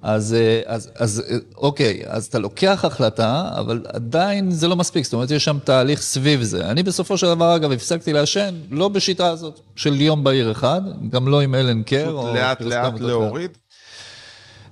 אז, 0.02 0.34
אה, 0.34 0.62
אז, 0.66 0.92
אז 0.96 1.24
אה, 1.30 1.38
אוקיי, 1.58 2.02
אז 2.06 2.26
אתה 2.26 2.40
לוקח 2.40 2.86
החלטה, 2.86 3.50
אבל 3.58 3.82
עדיין 3.94 4.52
זה 4.52 4.68
לא 4.68 4.76
מספיק, 4.76 5.04
זאת 5.04 5.14
אומרת, 5.14 5.32
יש 5.32 5.44
שם 5.44 5.58
תהליך 5.64 6.02
סביב 6.02 6.44
זה. 6.44 6.66
אני 6.66 6.84
בסופו 6.84 7.18
של 7.18 7.28
דבר, 7.28 7.56
אגב, 7.56 7.72
הפסקתי 7.72 8.14
לעשן, 8.14 8.56
לא 8.72 8.88
בשיטה 8.88 9.28
הזאת 9.28 9.60
של 9.76 10.02
יום 10.02 10.24
בהיר 10.24 10.52
אחד, 10.52 10.82
גם 11.10 11.28
לא 11.28 11.42
עם 11.42 11.56
אלן 11.56 11.84
קר. 11.84 12.06
פשוט 12.06 12.16
או 12.16 12.34
לאט 12.36 12.62
לאט. 12.62 13.00
להוריד. 13.00 13.58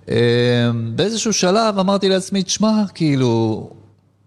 אה, 0.09 0.15
באיזשהו 0.95 1.33
שלב 1.33 1.79
אמרתי 1.79 2.09
לעצמי, 2.09 2.43
תשמע, 2.43 2.83
כאילו, 2.93 3.69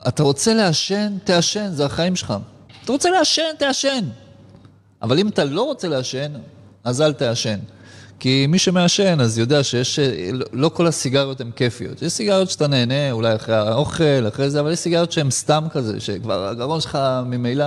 אתה 0.08 0.22
רוצה 0.22 0.54
לעשן, 0.54 1.12
תעשן, 1.24 1.68
זה 1.72 1.86
החיים 1.86 2.16
שלך. 2.16 2.34
אתה 2.84 2.92
רוצה 2.92 3.10
לעשן, 3.10 3.42
תעשן. 3.58 4.04
אבל 5.02 5.18
אם 5.18 5.28
אתה 5.28 5.44
לא 5.44 5.62
רוצה 5.62 5.88
לעשן, 5.88 6.32
אז 6.84 7.00
אל 7.02 7.12
תעשן. 7.12 7.58
כי 8.20 8.46
מי 8.48 8.58
שמעשן, 8.58 9.20
אז 9.20 9.38
יודע 9.38 9.62
שיש, 9.62 9.98
אה, 9.98 10.30
לא- 10.32 10.46
לא 10.52 10.68
כל 10.74 10.86
הסיגריות 10.86 11.40
הן 11.40 11.50
כיפיות. 11.56 12.02
יש 12.02 12.12
סיגריות 12.12 12.50
שאתה 12.50 12.66
נהנה, 12.66 13.12
אולי 13.12 13.34
אחרי 13.34 13.54
האוכל, 13.56 14.28
אחרי 14.28 14.50
זה, 14.50 14.60
אבל 14.60 14.72
יש 14.72 14.78
סיגריות 14.78 15.12
שהן 15.12 15.30
סתם 15.30 15.64
כזה, 15.72 16.00
שכבר 16.00 16.48
הגרון 16.48 16.80
שלך 16.80 16.98
ממילא... 17.26 17.64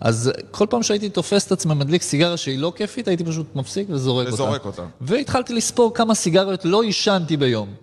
אז 0.00 0.32
כל 0.50 0.66
פעם 0.70 0.82
שהייתי 0.82 1.08
תופס 1.08 1.46
את 1.46 1.52
עצמי 1.52 1.74
מדליק 1.74 2.02
סיגריה 2.02 2.36
שהיא 2.36 2.58
לא 2.58 2.72
כיפית, 2.76 3.08
הייתי 3.08 3.24
פשוט 3.24 3.46
מפסיק 3.56 3.86
וזורק 3.90 4.26
אותה. 4.26 4.34
וזורק 4.34 4.64
אותה. 4.64 4.82
והתחלתי 5.00 5.54
לספור 5.54 5.94
כמה 5.94 6.14
סיגריות 6.14 6.64
לא 6.64 6.82
עישנתי 6.82 7.36
ביום. 7.36 7.74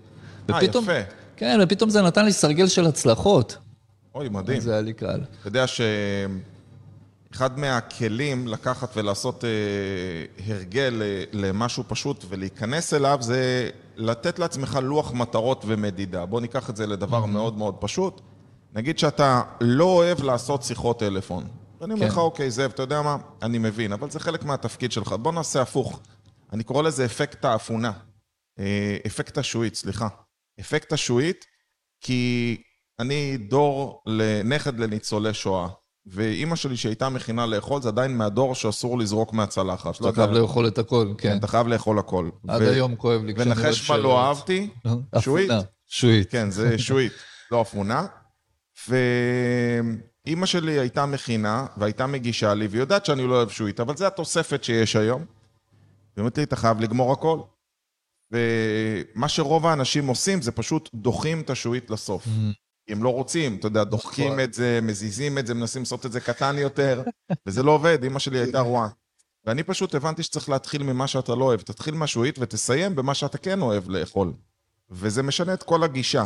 אה, 0.49 0.63
יפה. 0.63 0.91
כן, 1.37 1.59
ופתאום 1.63 1.89
זה 1.89 2.01
נתן 2.01 2.25
לי 2.25 2.33
סרגל 2.33 2.67
של 2.67 2.85
הצלחות. 2.85 3.57
אוי, 4.15 4.29
מדהים. 4.29 4.59
זה 4.59 4.71
היה 4.71 4.81
לי 4.81 4.93
קל. 4.93 5.21
אתה 5.39 5.47
יודע 5.47 5.65
שאחד 5.67 7.59
מהכלים 7.59 8.47
לקחת 8.47 8.97
ולעשות 8.97 9.43
אה, 9.45 9.49
הרגל 10.47 11.01
אה, 11.01 11.23
למשהו 11.31 11.83
פשוט 11.87 12.25
ולהיכנס 12.29 12.93
אליו 12.93 13.17
זה 13.21 13.69
לתת 13.97 14.39
לעצמך 14.39 14.79
לוח 14.83 15.13
מטרות 15.13 15.63
ומדידה. 15.67 16.25
בוא 16.25 16.41
ניקח 16.41 16.69
את 16.69 16.75
זה 16.75 16.87
לדבר 16.87 17.25
מאוד 17.25 17.57
מאוד 17.57 17.75
פשוט. 17.79 18.21
נגיד 18.75 18.99
שאתה 18.99 19.41
לא 19.61 19.83
אוהב 19.85 20.23
לעשות 20.23 20.63
שיחות 20.63 20.99
טלפון. 20.99 21.43
ואני 21.83 21.93
אומר 21.93 22.05
כן. 22.05 22.11
לך, 22.11 22.17
אוקיי, 22.17 22.51
זאב, 22.51 22.71
אתה 22.71 22.83
יודע 22.83 23.01
מה? 23.01 23.17
אני 23.41 23.57
מבין, 23.57 23.93
אבל 23.93 24.09
זה 24.09 24.19
חלק 24.19 24.43
מהתפקיד 24.43 24.91
שלך. 24.91 25.13
בוא 25.13 25.31
נעשה 25.31 25.61
הפוך. 25.61 25.99
אני 26.53 26.63
קורא 26.63 26.83
לזה 26.83 27.05
אפקט 27.05 27.45
האפונה. 27.45 27.91
אה, 28.59 28.97
אפקט 29.07 29.37
השועית, 29.37 29.75
סליחה. 29.75 30.07
אפקט 30.59 30.93
השועית, 30.93 31.45
כי 32.01 32.61
אני 32.99 33.37
דור 33.37 34.03
לנכד 34.05 34.79
לניצולי 34.79 35.33
שואה, 35.33 35.67
ואימא 36.05 36.55
שלי 36.55 36.77
שהייתה 36.77 37.09
מכינה 37.09 37.45
לאכול, 37.45 37.81
זה 37.81 37.89
עדיין 37.89 38.17
מהדור 38.17 38.55
שאסור 38.55 38.99
לזרוק 38.99 39.33
מהצלחת. 39.33 39.95
אתה 40.01 40.11
חייב 40.11 40.31
לאכול 40.31 40.67
את 40.67 40.77
הכל, 40.77 41.13
כן. 41.17 41.37
אתה 41.37 41.47
חייב 41.47 41.67
לאכול 41.67 41.99
הכל. 41.99 42.29
עד 42.47 42.61
היום 42.61 42.95
כואב 42.95 43.23
לי. 43.23 43.35
כשאני 43.35 43.53
רואה 43.53 43.65
ונחש 43.65 43.79
מה 43.79 43.85
שאלות. 43.95 44.03
לא 44.03 44.27
אהבתי? 44.27 44.69
שועית. 45.19 45.49
אפונה. 45.49 45.61
שועית. 45.87 46.31
כן, 46.31 46.51
זה 46.51 46.77
שועית, 46.77 47.13
לא 47.51 47.61
אפונה. 47.61 48.05
ואימא 50.25 50.45
שלי 50.45 50.79
הייתה 50.79 51.05
מכינה, 51.05 51.65
והייתה 51.77 52.07
מגישה 52.07 52.53
לי, 52.53 52.67
והיא 52.67 52.81
יודעת 52.81 53.05
שאני 53.05 53.27
לא 53.27 53.35
אוהב 53.35 53.49
שועית, 53.49 53.79
אבל 53.79 53.97
זה 53.97 54.07
התוספת 54.07 54.63
שיש 54.63 54.95
היום. 54.95 55.25
היא 56.15 56.21
אומרת 56.21 56.37
לי, 56.37 56.43
אתה 56.43 56.55
חייב 56.55 56.79
לגמור 56.79 57.11
הכל. 57.13 57.39
ומה 58.31 59.29
שרוב 59.29 59.65
האנשים 59.65 60.07
עושים, 60.07 60.41
זה 60.41 60.51
פשוט 60.51 60.89
דוחים 60.93 61.41
את 61.41 61.49
השועית 61.49 61.89
לסוף. 61.89 62.27
כי 62.85 62.93
הם 62.93 63.03
לא 63.03 63.09
רוצים, 63.09 63.55
אתה 63.55 63.67
יודע, 63.67 63.83
דוחקים 63.83 64.27
נכון. 64.27 64.39
את 64.39 64.53
זה, 64.53 64.79
מזיזים 64.81 65.37
את 65.37 65.47
זה, 65.47 65.53
מנסים 65.53 65.81
לעשות 65.81 66.05
את 66.05 66.11
זה 66.11 66.19
קטן 66.19 66.57
יותר, 66.57 67.03
וזה 67.45 67.63
לא 67.63 67.71
עובד, 67.71 68.03
אימא 68.03 68.19
שלי 68.19 68.39
הייתה 68.39 68.59
רואה. 68.59 68.87
ואני 69.45 69.63
פשוט 69.63 69.95
הבנתי 69.95 70.23
שצריך 70.23 70.49
להתחיל 70.49 70.83
ממה 70.83 71.07
שאתה 71.07 71.35
לא 71.35 71.45
אוהב. 71.45 71.61
תתחיל 71.61 71.93
מהשועית 71.93 72.39
ותסיים 72.39 72.95
במה 72.95 73.13
שאתה 73.13 73.37
כן 73.37 73.61
אוהב 73.61 73.89
לאכול. 73.89 74.33
וזה 74.89 75.23
משנה 75.23 75.53
את 75.53 75.63
כל 75.63 75.83
הגישה. 75.83 76.25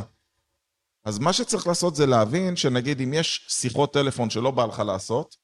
אז 1.07 1.19
מה 1.19 1.33
שצריך 1.33 1.67
לעשות 1.67 1.95
זה 1.95 2.05
להבין 2.05 2.55
שנגיד 2.55 3.01
אם 3.01 3.13
יש 3.13 3.45
שיחות 3.49 3.93
טלפון 3.93 4.29
שלא 4.29 4.51
בא 4.51 4.65
לך 4.65 4.79
לעשות, 4.79 5.35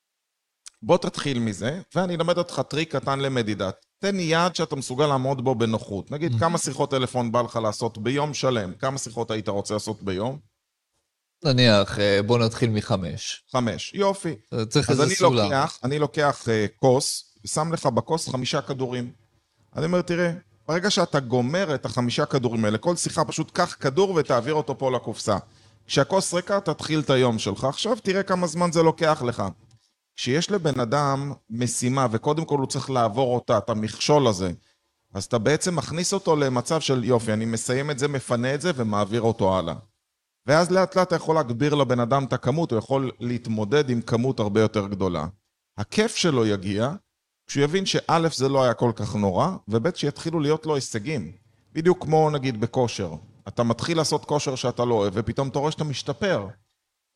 בוא 0.82 0.98
תתחיל 0.98 1.40
מזה, 1.40 1.82
ואני 1.96 2.16
אלמד 2.16 2.38
אותך 2.38 2.62
טריק 2.70 2.96
קטן 2.96 3.20
למדידה. 3.20 3.70
תן 4.00 4.20
יעד 4.20 4.56
שאתה 4.56 4.76
מסוגל 4.76 5.08
לעמוד 5.08 5.44
בו 5.44 5.56
בנוחות. 5.56 6.12
נגיד 6.12 6.40
כמה 6.40 6.58
שיחות 6.58 6.92
טלפון 6.92 7.32
בא 7.32 7.42
לך 7.42 7.56
לעשות 7.56 7.98
ביום 7.98 8.34
שלם, 8.34 8.74
כמה 8.74 8.98
שיחות 8.98 9.32
היית 9.32 9.50
רוצה 9.50 9.74
לעשות 9.74 10.04
ביום? 10.04 10.40
נניח, 11.44 12.00
אה, 12.00 12.24
בוא 12.24 12.40
נתחיל 12.40 12.70
מחמש. 12.70 13.44
חמש. 13.52 13.94
יופי. 13.94 14.36
אתה 14.48 14.66
צריך 14.66 14.90
אז 14.90 14.96
איזה 14.96 15.04
אני 15.08 15.16
סולם. 15.16 15.44
לוקח, 15.44 15.80
אני 15.84 16.00
לוקח 16.00 16.50
אה, 16.50 16.66
כוס, 16.76 17.36
ושם 17.46 17.74
לך 17.74 17.86
בכוס 17.86 18.30
חמישה 18.30 18.62
כדורים. 18.62 19.12
אני 19.76 19.86
אומר, 19.86 20.02
תראה, 20.02 20.32
ברגע 20.68 20.90
שאתה 20.90 21.20
גומר 21.20 21.76
את 21.76 21.86
החמישה 21.86 22.26
כדורים 22.26 22.66
האלה, 22.66 22.78
כל 22.78 22.96
שיחה 22.96 23.26
פשוט 23.26 23.52
קח 23.52 23.76
כדור 23.80 24.14
ותעביר 24.16 24.54
אותו 24.54 24.78
פה 24.78 24.92
לקופסה. 24.92 25.38
כשהכוס 25.88 26.34
ריקה, 26.34 26.60
תתחיל 26.60 27.00
את 27.00 27.10
היום 27.10 27.40
שלך. 27.40 27.64
עכשיו 27.64 27.98
תראה 28.04 28.24
כמה 28.24 28.48
זמן 28.48 28.72
זה 28.72 28.84
לוקח 28.84 29.22
לך. 29.26 29.44
כשיש 30.16 30.52
לבן 30.52 30.80
אדם 30.80 31.34
משימה, 31.50 32.08
וקודם 32.12 32.46
כל 32.46 32.58
הוא 32.58 32.68
צריך 32.68 32.90
לעבור 32.90 33.36
אותה, 33.36 33.58
את 33.58 33.70
המכשול 33.70 34.28
הזה, 34.28 34.52
אז 35.14 35.24
אתה 35.24 35.38
בעצם 35.38 35.76
מכניס 35.76 36.14
אותו 36.14 36.36
למצב 36.36 36.82
של 36.82 37.04
יופי, 37.04 37.34
אני 37.34 37.46
מסיים 37.46 37.92
את 37.92 38.00
זה, 38.00 38.08
מפנה 38.08 38.54
את 38.54 38.62
זה 38.62 38.72
ומעביר 38.76 39.22
אותו 39.22 39.58
הלאה. 39.58 39.76
ואז 40.46 40.72
לאט 40.72 40.96
לאט 40.96 41.08
אתה 41.08 41.16
יכול 41.16 41.36
להגביר 41.36 41.76
לבן 41.76 42.00
אדם 42.00 42.24
את 42.24 42.34
הכמות, 42.34 42.72
הוא 42.72 42.80
יכול 42.80 43.12
להתמודד 43.20 43.90
עם 43.90 44.02
כמות 44.02 44.40
הרבה 44.40 44.62
יותר 44.62 44.88
גדולה. 44.88 45.28
הכיף 45.78 46.16
שלו 46.16 46.46
יגיע 46.46 46.92
כשהוא 47.48 47.64
יבין 47.64 47.86
שא' 47.86 48.28
זה 48.36 48.50
לא 48.50 48.64
היה 48.64 48.74
כל 48.74 48.92
כך 48.96 49.16
נורא, 49.16 49.48
וב' 49.68 49.96
שיתחילו 49.96 50.40
להיות 50.40 50.66
לו 50.66 50.76
הישגים. 50.76 51.32
בדיוק 51.74 52.04
כמו 52.04 52.30
נגיד 52.30 52.62
בכושר. 52.62 53.14
אתה 53.48 53.64
מתחיל 53.64 53.98
לעשות 53.98 54.26
כושר 54.26 54.56
שאתה 54.56 54.86
לא 54.86 54.94
אוהב, 54.94 55.14
ופתאום 55.16 55.48
אתה 55.48 55.60
רואה 55.60 55.72
שאתה 55.72 55.84
משתפר. 55.84 56.48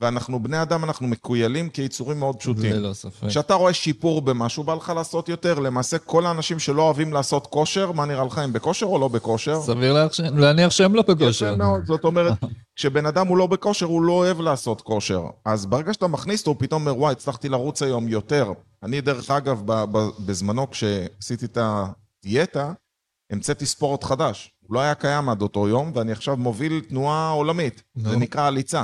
ואנחנו 0.01 0.43
בני 0.43 0.61
אדם, 0.61 0.83
אנחנו 0.83 1.07
מקוילים 1.07 1.69
כיצורים 1.69 2.19
מאוד 2.19 2.35
פשוטים. 2.39 2.71
ללא 2.73 2.93
ספק. 2.93 3.27
כשאתה 3.27 3.53
רואה 3.53 3.73
שיפור 3.73 4.21
במשהו, 4.21 4.63
בא 4.63 4.73
לך 4.73 4.89
לעשות 4.95 5.29
יותר. 5.29 5.59
למעשה, 5.59 5.97
כל 5.99 6.25
האנשים 6.25 6.59
שלא 6.59 6.81
אוהבים 6.81 7.13
לעשות 7.13 7.47
כושר, 7.47 7.91
מה 7.91 8.05
נראה 8.05 8.23
לך, 8.25 8.37
הם 8.37 8.53
בכושר 8.53 8.85
או 8.85 8.99
לא 8.99 9.07
בכושר? 9.07 9.61
סביר 9.61 9.93
להניח- 10.19 10.69
שהם 10.69 10.95
לא 10.95 11.01
בכושר. 11.01 11.45
יפה 11.45 11.55
מאוד. 11.55 11.85
זאת 11.85 12.03
אומרת, 12.03 12.33
כשבן 12.75 13.05
אדם 13.05 13.27
הוא 13.27 13.37
לא 13.37 13.47
בכושר, 13.47 13.85
הוא 13.85 14.01
לא 14.01 14.11
אוהב 14.13 14.41
לעשות 14.41 14.81
כושר. 14.81 15.23
אז 15.45 15.65
ברגע 15.65 15.93
שאתה 15.93 16.07
מכניס 16.07 16.39
אותו, 16.41 16.51
הוא 16.51 16.57
פתאום 16.59 16.81
אומר, 16.87 16.99
וואי, 16.99 17.11
הצלחתי 17.11 17.49
לרוץ 17.49 17.81
היום 17.81 18.07
יותר. 18.07 18.51
אני, 18.83 19.01
דרך 19.01 19.31
אגב, 19.31 19.61
בזמנו, 20.25 20.69
כשעשיתי 20.69 21.45
את 21.45 21.57
דיאטה, 22.23 22.73
המצאתי 23.31 23.65
ספורט 23.65 24.03
חדש. 24.03 24.51
הוא 24.67 24.75
לא 24.75 24.79
היה 24.79 24.95
קיים 24.95 25.29
עד 25.29 25.41
אותו 25.41 25.67
יום, 25.67 25.91
ואני 25.95 26.11
עכשיו 26.11 26.37
מוביל 26.37 26.79
תנועה 26.89 27.29
עולמית. 27.29 27.83
זה 27.95 28.17
נקרא 28.17 28.41
הליצה. 28.41 28.83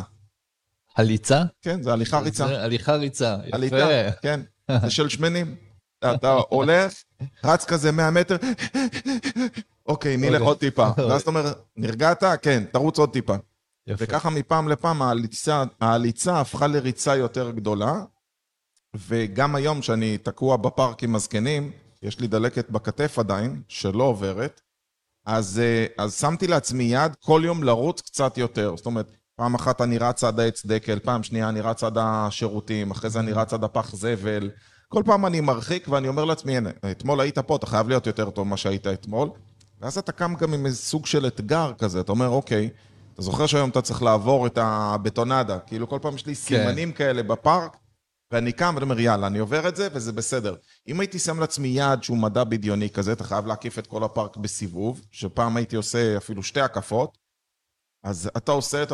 הליצה? 0.96 1.44
כן, 1.62 1.82
זה 1.84 1.94
הליכה 1.94 2.20
ריצה. 2.20 2.48
זה 2.48 2.64
הליכה 2.64 2.96
ריצה, 2.96 3.38
יפה. 3.46 3.56
הליכה, 3.56 4.12
כן. 4.22 4.40
זה 4.82 4.90
של 4.90 5.10
שמנים. 5.10 5.56
אתה 6.06 6.38
הולך, 6.50 6.94
רץ 7.44 7.66
כזה 7.66 7.92
100 7.92 8.12
מטר, 8.12 8.36
אוקיי, 9.86 10.18
נלך 10.18 10.34
אוקיי. 10.34 10.48
עוד 10.48 10.58
טיפה. 10.58 10.90
ואז 10.98 11.22
אתה 11.22 11.30
אומר, 11.30 11.54
נרגעת? 11.78 12.24
כן, 12.42 12.64
תרוץ 12.72 13.00
עוד 13.00 13.14
טיפה. 13.14 13.36
יפה. 13.88 14.04
וככה 14.04 14.30
מפעם 14.30 14.68
לפעם 14.68 15.02
ההליצה, 15.02 15.64
ההליצה 15.82 16.42
הפכה 16.42 16.68
לריצה 16.68 17.16
יותר 17.16 17.52
גדולה, 17.52 18.04
וגם 18.96 19.56
היום 19.56 19.82
שאני 19.82 20.18
תקוע 20.18 20.58
בפארק 20.58 21.04
עם 21.04 21.16
הזקנים, 21.16 21.72
יש 22.04 22.20
לי 22.20 22.28
דלקת 22.28 22.70
בכתף 22.70 23.20
עדיין, 23.20 23.62
שלא 23.68 24.04
עוברת, 24.04 24.62
אז, 25.26 25.60
אה, 25.60 25.86
אז 25.98 26.20
שמתי 26.20 26.48
לעצמי 26.48 26.84
יד 26.84 27.16
כל 27.20 27.42
יום 27.46 27.64
לרוץ 27.64 28.02
קצת 28.02 28.38
יותר. 28.38 28.74
זאת 28.78 28.86
אומרת, 28.86 29.16
פעם 29.36 29.56
אחת 29.56 29.82
אני 29.82 29.98
רץ 29.98 30.24
עד 30.24 30.40
העץ 30.40 30.66
דקל, 30.66 31.00
פעם 31.00 31.24
שנייה 31.24 31.50
אני 31.50 31.62
רץ 31.62 31.84
עד 31.84 31.98
השירותים, 31.98 32.92
אחרי 32.92 33.10
זה 33.10 33.20
אני 33.20 33.32
רץ 33.32 33.54
עד 33.54 33.64
הפח 33.64 33.96
זבל. 33.96 34.50
כל 34.88 35.04
פעם 35.06 35.26
אני 35.26 35.42
מרחיק 35.42 35.88
ואני 35.88 36.08
אומר 36.08 36.26
לעצמי, 36.26 36.58
הנה, 36.58 36.70
אתמול 36.92 37.22
היית 37.22 37.40
פה, 37.40 37.56
אתה 37.56 37.66
חייב 37.66 37.88
להיות 37.88 38.08
יותר 38.08 38.30
טוב 38.30 38.48
ממה 38.48 38.58
שהיית 38.58 38.88
אתמול. 38.88 39.30
ואז 39.82 39.98
אתה 39.98 40.12
קם 40.12 40.36
גם 40.36 40.54
עם 40.54 40.66
איזה 40.66 40.78
סוג 40.78 41.06
של 41.06 41.28
אתגר 41.28 41.72
כזה, 41.78 42.00
אתה 42.00 42.12
אומר, 42.12 42.28
אוקיי, 42.28 42.70
אתה 43.14 43.22
זוכר 43.22 43.46
שהיום 43.46 43.70
אתה 43.70 43.82
צריך 43.82 44.04
לעבור 44.04 44.48
את 44.48 44.58
הבטונדה, 44.62 45.60
כאילו 45.60 45.90
כל 45.90 46.00
פעם 46.02 46.16
יש 46.16 46.26
לי 46.26 46.36
סימנים 46.36 46.92
כאלה 46.92 47.24
בפארק, 47.24 47.78
ואני 48.32 48.52
קם 48.52 48.72
ואני 48.76 48.84
אומר, 48.84 49.00
יאללה, 49.00 49.28
אני 49.28 49.40
עובר 49.40 49.68
את 49.68 49.76
זה 49.76 49.88
וזה 49.94 50.12
בסדר. 50.12 50.56
אם 50.88 51.00
הייתי 51.00 51.20
שם 51.20 51.40
לעצמי 51.40 51.68
יעד 51.68 52.04
שהוא 52.04 52.18
מדע 52.18 52.44
בדיוני 52.44 52.90
כזה, 52.90 53.14
אתה 53.14 53.24
חייב 53.24 53.46
להקיף 53.46 53.80
את 53.80 53.88
כל 53.88 54.04
הפארק 54.04 54.38
בסיבוב, 54.38 55.02
שפעם 55.12 55.58
הייתי 55.58 55.76
עושה 55.76 56.18
אפילו 56.18 56.44
שתי 56.44 56.62
הקפות, 56.62 57.18
אז 58.04 58.30
אתה 58.38 58.52
עושה 58.52 58.84
את 58.84 58.92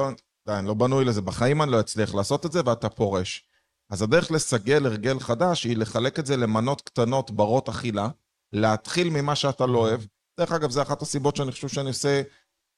ה... 0.49 0.53
די, 0.53 0.59
אני 0.59 0.67
לא 0.67 0.73
בנוי 0.73 1.05
לזה, 1.05 1.21
בחיים 1.21 1.61
אני 1.61 1.71
לא 1.71 1.79
אצליח 1.79 2.15
לעשות 2.15 2.45
את 2.45 2.51
זה 2.51 2.61
ואתה 2.65 2.89
פורש. 2.89 3.43
אז 3.89 4.01
הדרך 4.01 4.31
לסגל 4.31 4.85
הרגל 4.85 5.19
חדש 5.19 5.63
היא 5.63 5.77
לחלק 5.77 6.19
את 6.19 6.25
זה 6.25 6.37
למנות 6.37 6.81
קטנות 6.81 7.31
ברות 7.31 7.69
אכילה, 7.69 8.07
להתחיל 8.53 9.09
ממה 9.09 9.35
שאתה 9.35 9.65
לא 9.65 9.77
אוהב. 9.77 10.01
דרך 10.39 10.51
אגב, 10.51 10.71
זה 10.71 10.81
אחת 10.81 11.01
הסיבות 11.01 11.35
שאני 11.35 11.51
חושב 11.51 11.67
שאני 11.67 11.89
עושה 11.89 12.21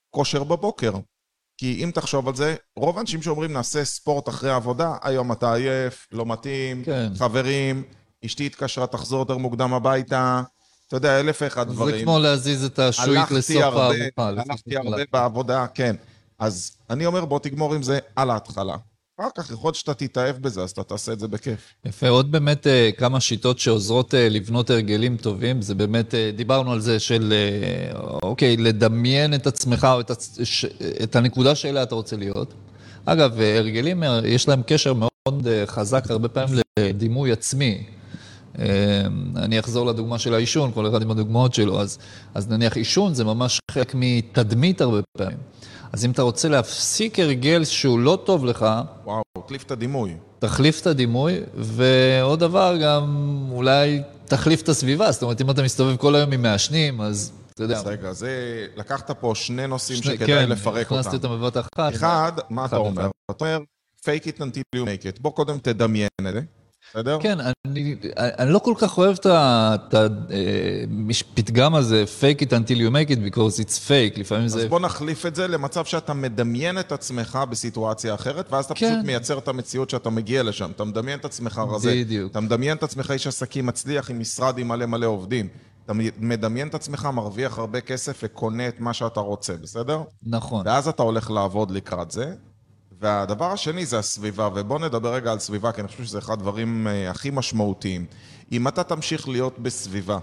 כושר 0.09 0.43
בבוקר. 0.43 0.91
כי 1.57 1.83
אם 1.83 1.91
תחשוב 1.93 2.27
על 2.27 2.35
זה, 2.35 2.55
רוב 2.75 2.97
האנשים 2.97 3.21
שאומרים 3.21 3.53
נעשה 3.53 3.85
ספורט 3.85 4.29
אחרי 4.29 4.49
העבודה, 4.49 4.95
היום 5.01 5.31
אתה 5.31 5.53
עייף, 5.53 6.07
לא 6.11 6.25
מתאים, 6.25 6.83
כן. 6.83 7.11
חברים, 7.17 7.83
אשתי 8.25 8.45
התקשרה, 8.45 8.87
תחזור 8.87 9.19
יותר 9.19 9.37
מוקדם 9.37 9.73
הביתה, 9.73 10.41
אתה 10.87 10.97
יודע, 10.97 11.19
אלף 11.19 11.39
ואחד 11.41 11.67
דברים. 11.67 11.95
זה 11.95 12.03
כמו 12.03 12.19
להזיז 12.19 12.65
את 12.65 12.79
השועית 12.79 13.31
לסוף 13.31 13.61
הארוחה. 13.61 13.91
הלכתי 14.17 14.77
הרבה 14.77 15.03
בעבודה, 15.11 15.67
כן. 15.67 15.95
אז 16.41 16.71
אני 16.89 17.05
אומר, 17.05 17.25
בוא 17.25 17.39
תגמור 17.39 17.75
עם 17.75 17.83
זה 17.83 17.99
על 18.15 18.29
ההתחלה. 18.29 18.75
אחר 19.19 19.29
כך, 19.35 19.51
יכול 19.51 19.67
להיות 19.67 19.75
שאתה 19.75 19.93
תתאהב 19.93 20.37
בזה, 20.37 20.63
אז 20.63 20.71
אתה 20.71 20.83
תעשה 20.83 21.13
את 21.13 21.19
זה 21.19 21.27
בכיף. 21.27 21.73
יפה, 21.85 22.09
עוד 22.09 22.31
באמת 22.31 22.67
אה, 22.67 22.89
כמה 22.97 23.19
שיטות 23.19 23.59
שעוזרות 23.59 24.13
אה, 24.15 24.29
לבנות 24.29 24.69
הרגלים 24.69 25.17
טובים, 25.17 25.61
זה 25.61 25.75
באמת, 25.75 26.15
אה, 26.15 26.31
דיברנו 26.35 26.71
על 26.71 26.79
זה 26.79 26.99
של, 26.99 27.33
אוקיי, 28.23 28.57
לדמיין 28.57 29.33
את 29.33 29.47
עצמך 29.47 29.87
או 29.93 29.99
את. 29.99 30.11
את 31.03 31.15
הנקודה 31.15 31.55
שאליה 31.55 31.83
אתה 31.83 31.95
רוצה 31.95 32.15
להיות. 32.15 32.53
אגב, 33.05 33.39
הרגלים, 33.39 34.03
יש 34.25 34.47
להם 34.47 34.61
קשר 34.67 34.93
מאוד 34.93 35.47
חזק 35.65 36.03
הרבה 36.09 36.27
פעמים 36.27 36.59
לדימוי 36.79 37.31
עצמי. 37.31 37.83
אני 39.35 39.59
אחזור 39.59 39.85
לדוגמה 39.85 40.19
של 40.19 40.33
העישון, 40.33 40.71
כל 40.73 40.89
אחד 40.89 41.01
עם 41.01 41.11
הדוגמאות 41.11 41.53
שלו, 41.53 41.81
אז, 41.81 41.97
אז 42.33 42.49
נניח 42.49 42.77
עישון 42.77 43.13
זה 43.13 43.23
ממש 43.23 43.59
חלק 43.71 43.91
מתדמית 43.95 44.81
הרבה 44.81 45.01
פעמים. 45.17 45.37
אז 45.93 46.05
אם 46.05 46.11
אתה 46.11 46.21
רוצה 46.21 46.49
להפסיק 46.49 47.19
הרגל 47.19 47.65
שהוא 47.65 47.99
לא 47.99 48.19
טוב 48.25 48.45
לך, 48.45 48.65
וואו, 49.03 49.21
תחליף 49.45 49.63
את 49.63 49.71
הדימוי. 49.71 50.15
תחליף 50.39 50.81
את 50.81 50.87
הדימוי, 50.87 51.39
ועוד 51.55 52.39
דבר 52.39 52.77
גם, 52.83 53.05
אולי 53.51 54.01
תחליף 54.25 54.61
את 54.61 54.69
הסביבה. 54.69 55.11
זאת 55.11 55.23
אומרת, 55.23 55.41
אם 55.41 55.49
אתה 55.51 55.63
מסתובב 55.63 55.95
כל 55.97 56.15
היום 56.15 56.31
עם 56.31 56.41
מעשנים, 56.41 57.01
אז 57.01 57.31
אתה 57.53 57.63
יודע. 57.63 57.77
אז 57.77 57.87
רגע, 57.87 58.11
זה... 58.13 58.29
לקחת 58.75 59.11
פה 59.11 59.31
שני 59.35 59.67
נושאים 59.67 60.01
שני- 60.03 60.13
שכדאי 60.13 60.27
כן, 60.27 60.49
לפרק 60.49 60.85
הכנסתי 60.85 61.15
אותם. 61.15 61.27
אותם 61.29 61.41
בבת 61.41 61.57
אחת. 61.57 61.93
אחד, 61.93 62.31
מה 62.49 62.65
אתה 62.65 62.77
אומר? 62.77 63.09
אתה 63.31 63.45
אומר, 63.45 63.59
fake 64.05 64.23
it 64.27 64.37
until 64.39 64.61
you 64.75 64.85
make 64.85 65.17
it. 65.17 65.21
בוא 65.21 65.31
קודם 65.31 65.57
תדמיין 65.57 66.07
את 66.27 66.33
זה, 66.33 66.41
בסדר? 66.91 67.17
כן, 67.21 67.37
אני, 67.67 67.95
אני 68.15 68.51
לא 68.51 68.59
כל 68.59 68.73
כך 68.77 68.97
אוהב 68.97 69.17
את 69.25 69.95
הפתגם 71.33 71.75
הזה, 71.75 72.05
fake 72.21 72.41
it 72.41 72.49
until 72.49 72.77
you 72.77 72.91
make 72.93 73.09
it 73.09 73.17
because 73.33 73.59
it's 73.59 73.77
fake, 73.87 74.19
לפעמים 74.19 74.45
אז 74.45 74.51
זה... 74.51 74.67
בוא 74.67 74.79
נחליף 74.79 75.25
את 75.25 75.35
זה 75.35 75.47
למצב 75.47 75.85
שאתה 75.85 76.13
מדמיין 76.13 76.79
את 76.79 76.91
עצמך 76.91 77.39
בסיטואציה 77.49 78.13
אחרת, 78.13 78.51
ואז 78.51 78.65
אתה 78.65 78.73
כן. 78.73 78.93
פשוט 78.93 79.05
מייצר 79.05 79.37
את 79.37 79.47
המציאות 79.47 79.89
שאתה 79.89 80.09
מגיע 80.09 80.43
לשם. 80.43 80.71
אתה 80.75 80.83
מדמיין 80.83 81.19
את 81.19 81.25
עצמך 81.25 81.61
רזה. 81.69 81.91
בדיוק. 81.91 82.31
אתה 82.31 82.39
מדמיין 82.39 82.77
את 82.77 82.83
עצמך 82.83 83.11
איש 83.11 83.27
עסקים 83.27 83.65
מצליח 83.65 84.09
עם 84.09 84.19
משרד 84.19 84.57
עם 84.57 84.67
מלא 84.67 84.85
מלא 84.85 85.05
עובדים. 85.05 85.47
אתה 85.85 85.93
מדמיין 86.19 86.67
את 86.67 86.75
עצמך 86.75 87.09
מרוויח 87.13 87.59
הרבה 87.59 87.81
כסף 87.81 88.19
וקונה 88.23 88.67
את 88.67 88.79
מה 88.79 88.93
שאתה 88.93 89.19
רוצה, 89.19 89.53
בסדר? 89.61 90.01
נכון. 90.23 90.67
ואז 90.67 90.87
אתה 90.87 91.03
הולך 91.03 91.31
לעבוד 91.31 91.71
לקראת 91.71 92.11
זה. 92.11 92.33
והדבר 93.01 93.51
השני 93.51 93.85
זה 93.85 93.99
הסביבה, 93.99 94.49
ובוא 94.55 94.79
נדבר 94.79 95.13
רגע 95.13 95.31
על 95.31 95.39
סביבה, 95.39 95.71
כי 95.71 95.81
אני 95.81 95.87
חושב 95.87 96.03
שזה 96.03 96.19
אחד 96.19 96.33
הדברים 96.33 96.87
אה, 96.87 97.09
הכי 97.09 97.29
משמעותיים. 97.33 98.05
אם 98.51 98.67
אתה 98.67 98.83
תמשיך 98.83 99.29
להיות 99.29 99.59
בסביבה, 99.59 100.17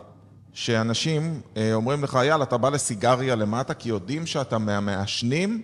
שאנשים 0.53 1.41
אה, 1.57 1.75
אומרים 1.75 2.05
לך, 2.05 2.19
יאללה, 2.25 2.45
אתה 2.45 2.57
בא 2.57 2.69
לסיגריה 2.69 3.35
למטה, 3.35 3.75
כי 3.75 3.89
יודעים 3.89 4.27
שאתה 4.27 4.59
מהמעשנים, 4.59 5.63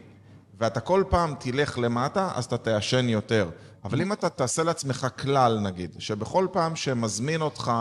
ואתה 0.59 0.81
כל 0.81 1.05
פעם 1.09 1.35
תלך 1.41 1.79
למטה, 1.79 2.31
אז 2.35 2.45
אתה 2.45 2.59
תעשן 2.59 3.09
יותר. 3.09 3.51
אבל 3.85 4.01
אם 4.01 4.13
אתה 4.13 4.29
תעשה 4.29 4.63
לעצמך 4.63 5.07
כלל, 5.21 5.59
נגיד, 5.61 5.97
שבכל 5.99 6.47
פעם 6.53 6.77
שמזמין 6.77 7.41
אותך, 7.41 7.73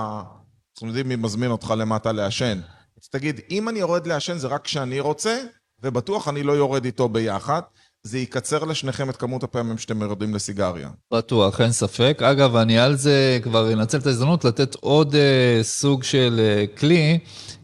אנחנו 0.74 0.88
יודעים 0.88 1.10
מי 1.10 1.16
מזמין 1.16 1.52
אותך 1.52 1.74
למטה 1.78 2.12
לעשן, 2.12 2.60
אז 3.02 3.10
תגיד, 3.10 3.42
אם 3.52 3.70
אני 3.70 3.80
יורד 3.80 4.08
לעשן 4.08 4.38
זה 4.38 4.48
רק 4.48 4.64
כשאני 4.64 5.00
רוצה, 5.00 5.42
ובטוח 5.84 6.28
אני 6.28 6.44
לא 6.44 6.52
יורד 6.52 6.86
איתו 6.86 7.10
ביחד, 7.10 7.62
זה 8.08 8.20
יקצר 8.20 8.64
לשניכם 8.64 9.10
את 9.10 9.18
כמות 9.18 9.44
הפעמים 9.44 9.78
שאתם 9.78 10.02
יורדים 10.02 10.36
לסיגריה. 10.36 10.90
בטוח, 11.14 11.62
אין 11.62 11.72
ספק. 11.72 12.22
אגב, 12.24 12.56
אני 12.56 12.80
על 12.80 12.96
זה 12.96 13.40
כבר 13.44 13.74
אנצל 13.74 13.98
את 13.98 14.08
ההזדמנות 14.08 14.46
לתת 14.46 14.76
עוד 14.76 15.16
אה, 15.16 15.64
סוג 15.64 16.04
של 16.04 16.40
אה, 16.44 16.66
כלי. 16.78 17.20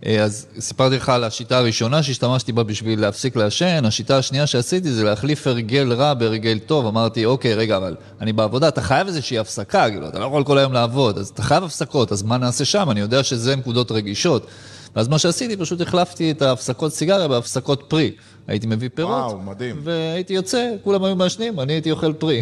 אה, 0.06 0.24
אז 0.24 0.48
סיפרתי 0.60 0.96
לך 0.96 1.10
על 1.10 1.24
השיטה 1.24 1.58
הראשונה 1.58 2.04
שהשתמשתי 2.04 2.52
בה 2.52 2.64
בשביל 2.64 3.02
להפסיק 3.02 3.36
לעשן. 3.36 3.86
השיטה 3.86 4.18
השנייה 4.18 4.48
שעשיתי 4.48 4.92
זה 4.92 5.04
להחליף 5.04 5.48
הרגל 5.48 5.94
רע 5.94 6.14
בהרגל 6.14 6.60
טוב. 6.60 6.86
אמרתי, 6.86 7.26
אוקיי, 7.26 7.54
רגע, 7.54 7.78
אבל 7.78 7.96
אני 8.22 8.34
בעבודה, 8.34 8.68
אתה 8.68 8.82
חייב 8.82 9.08
איזושהי 9.08 9.40
הפסקה, 9.40 9.90
כאילו, 9.90 10.08
אתה 10.08 10.20
לא 10.20 10.26
יכול 10.26 10.44
כל 10.44 10.58
היום 10.58 10.74
לעבוד, 10.74 11.18
אז 11.18 11.28
אתה 11.28 11.44
חייב 11.44 11.64
הפסקות, 11.64 12.12
אז 12.12 12.24
מה 12.24 12.38
נעשה 12.38 12.66
שם? 12.66 12.92
אני 12.92 13.00
יודע 13.00 13.24
שזה 13.24 13.56
נקודות 13.56 13.92
רגישות. 13.92 14.48
ואז 14.96 15.08
מה 15.08 15.20
שעשיתי, 15.20 15.58
פשוט 15.58 15.82
החלפתי 15.82 16.32
את 16.32 16.42
ההפסקות 16.42 16.94
סיגריה 16.94 17.28
בהפסקות 17.28 17.84
פרי. 17.88 18.12
הייתי 18.50 18.68
מביא 18.68 18.90
פירות. 18.94 19.12
וואו, 19.12 19.40
מדהים. 19.42 19.80
והייתי 19.84 20.34
יוצא, 20.34 20.72
כולם 20.84 21.04
היו 21.04 21.16
מעשנים, 21.16 21.60
אני 21.60 21.74
הייתי 21.74 21.92
אוכל 21.92 22.14
פרי. 22.14 22.42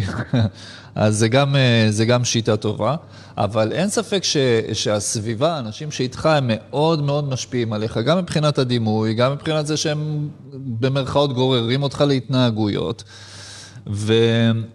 אז 0.94 1.18
זה 1.18 1.28
גם, 1.28 1.56
אה, 1.56 1.86
זה 1.90 2.04
גם 2.04 2.24
שיטה 2.24 2.56
טובה, 2.56 2.96
אבל 3.36 3.72
אין 3.72 3.88
ספק 3.88 4.24
ש, 4.24 4.36
שהסביבה, 4.72 5.56
האנשים 5.56 5.90
שאיתך, 5.90 6.26
הם 6.26 6.44
מאוד 6.48 7.02
מאוד 7.02 7.28
משפיעים 7.28 7.72
עליך, 7.72 7.96
גם 7.96 8.18
מבחינת 8.18 8.58
הדימוי, 8.58 9.14
גם 9.14 9.32
מבחינת 9.32 9.66
זה 9.66 9.76
שהם 9.76 10.28
במרכאות 10.52 11.32
גוררים 11.32 11.82
אותך 11.82 12.04
להתנהגויות. 12.06 13.04
ו... 13.86 14.14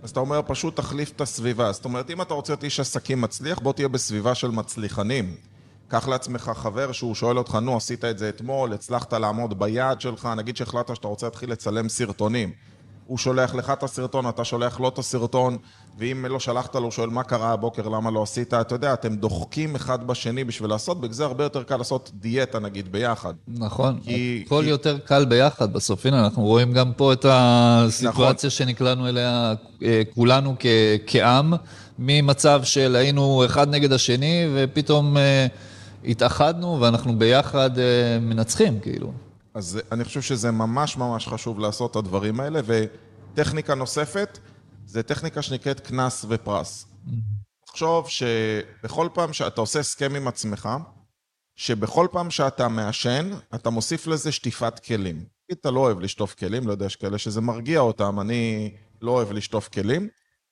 אז 0.04 0.10
אתה 0.10 0.20
אומר, 0.20 0.42
פשוט 0.48 0.76
תחליף 0.76 1.12
את 1.16 1.22
הסביבה. 1.22 1.72
זאת 1.72 1.86
אומרת, 1.86 2.10
אם 2.10 2.22
אתה 2.22 2.34
רוצה 2.34 2.54
להיות 2.54 2.64
איש 2.64 2.80
עסקים 2.80 3.22
מצליח, 3.22 3.60
בוא 3.60 3.74
תהיה 3.74 3.88
בסביבה 3.88 4.36
של 4.36 4.52
מצליחנים. 4.52 5.36
קח 5.88 6.08
לעצמך 6.08 6.52
חבר 6.56 6.92
שהוא 6.92 7.16
שואל 7.16 7.38
אותך, 7.38 7.56
נו, 7.56 7.78
עשית 7.78 8.06
את 8.06 8.18
זה 8.18 8.30
אתמול, 8.30 8.74
הצלחת 8.74 9.14
לעמוד 9.14 9.60
ביעד 9.60 10.02
שלך, 10.02 10.30
נגיד 10.38 10.58
שהחלטת 10.58 10.96
שאתה 10.96 11.08
רוצה 11.08 11.26
להתחיל 11.28 11.52
לצלם 11.52 11.90
סרטונים. 11.90 12.52
הוא 13.08 13.18
שולח 13.18 13.56
לך 13.56 13.70
את 13.70 13.84
הסרטון, 13.84 14.30
אתה 14.30 14.44
שולח 14.44 14.80
לו 14.80 14.88
את 14.90 14.98
הסרטון, 15.00 15.58
ואם 15.98 16.26
לא 16.30 16.40
שלחת 16.40 16.76
לו, 16.76 16.82
הוא 16.82 16.92
שואל 16.92 17.10
מה 17.10 17.24
קרה 17.24 17.52
הבוקר, 17.52 17.90
למה 17.90 18.12
לא 18.12 18.24
עשית, 18.24 18.54
אתה 18.54 18.76
יודע, 18.76 18.94
אתם 18.94 19.16
דוחקים 19.16 19.76
אחד 19.76 20.08
בשני 20.08 20.44
בשביל 20.44 20.70
לעשות, 20.70 21.02
בגלל 21.02 21.14
זה 21.14 21.26
הרבה 21.26 21.44
יותר 21.44 21.64
קל 21.64 21.78
לעשות 21.78 22.12
דיאטה 22.14 22.60
נגיד 22.60 22.92
ביחד. 22.92 23.34
נכון, 23.48 24.00
כי- 24.04 24.44
הכל 24.46 24.62
כי- 24.64 24.70
יותר 24.70 24.98
קל 25.00 25.26
ביחד 25.26 25.74
בסוף. 25.74 26.06
הנה, 26.06 26.26
אנחנו 26.26 26.44
רואים 26.44 26.74
גם 26.74 26.92
פה 26.98 27.14
את 27.14 27.26
הסיטואציה 27.30 28.50
שנקלענו 28.50 29.08
אליה 29.08 29.54
אה, 29.84 30.02
כולנו 30.16 30.56
כ- 30.60 30.66
כעם, 31.08 31.54
ממצב 32.00 32.62
של 32.64 32.96
היינו 32.96 33.46
אחד 33.46 33.70
נגד 33.70 33.94
השני, 33.94 34.46
ופתאום 34.56 35.18
אה, 35.18 35.48
התאחדנו 36.06 36.82
ואנחנו 36.82 37.20
ביחד 37.20 37.80
אה, 37.80 38.20
מנצחים, 38.22 38.80
כאילו. 38.80 39.14
אז 39.54 39.82
אני 39.92 40.04
חושב 40.04 40.22
שזה 40.22 40.52
ממש 40.52 40.98
ממש 40.98 41.28
חשוב 41.28 41.60
לעשות 41.60 41.92
את 41.92 41.96
הדברים 41.96 42.40
האלה, 42.40 42.60
וטכניקה 42.66 43.76
נוספת, 43.76 44.40
זה 44.86 45.04
טכניקה 45.04 45.42
שנקראת 45.42 45.80
קנס 45.80 46.26
ופרס. 46.30 46.88
תחשוב 47.66 48.10
שבכל 48.10 49.08
פעם 49.14 49.34
שאתה 49.34 49.62
עושה 49.62 49.80
הסכם 49.80 50.16
עם 50.16 50.28
עצמך, 50.28 50.70
שבכל 51.56 52.08
פעם 52.12 52.32
שאתה 52.32 52.68
מעשן, 52.68 53.32
אתה 53.56 53.70
מוסיף 53.70 54.08
לזה 54.08 54.32
שטיפת 54.32 54.80
כלים. 54.80 55.26
אתה 55.52 55.72
לא 55.72 55.80
אוהב 55.80 56.00
לשטוף 56.00 56.36
כלים, 56.36 56.68
לא 56.68 56.72
יודע, 56.72 56.86
יש 56.86 56.96
כאלה 56.96 57.18
שזה 57.18 57.42
מרגיע 57.42 57.80
אותם, 57.80 58.20
אני 58.20 58.76
לא 59.02 59.12
אוהב 59.12 59.32
לשטוף 59.32 59.68
כלים. 59.68 60.08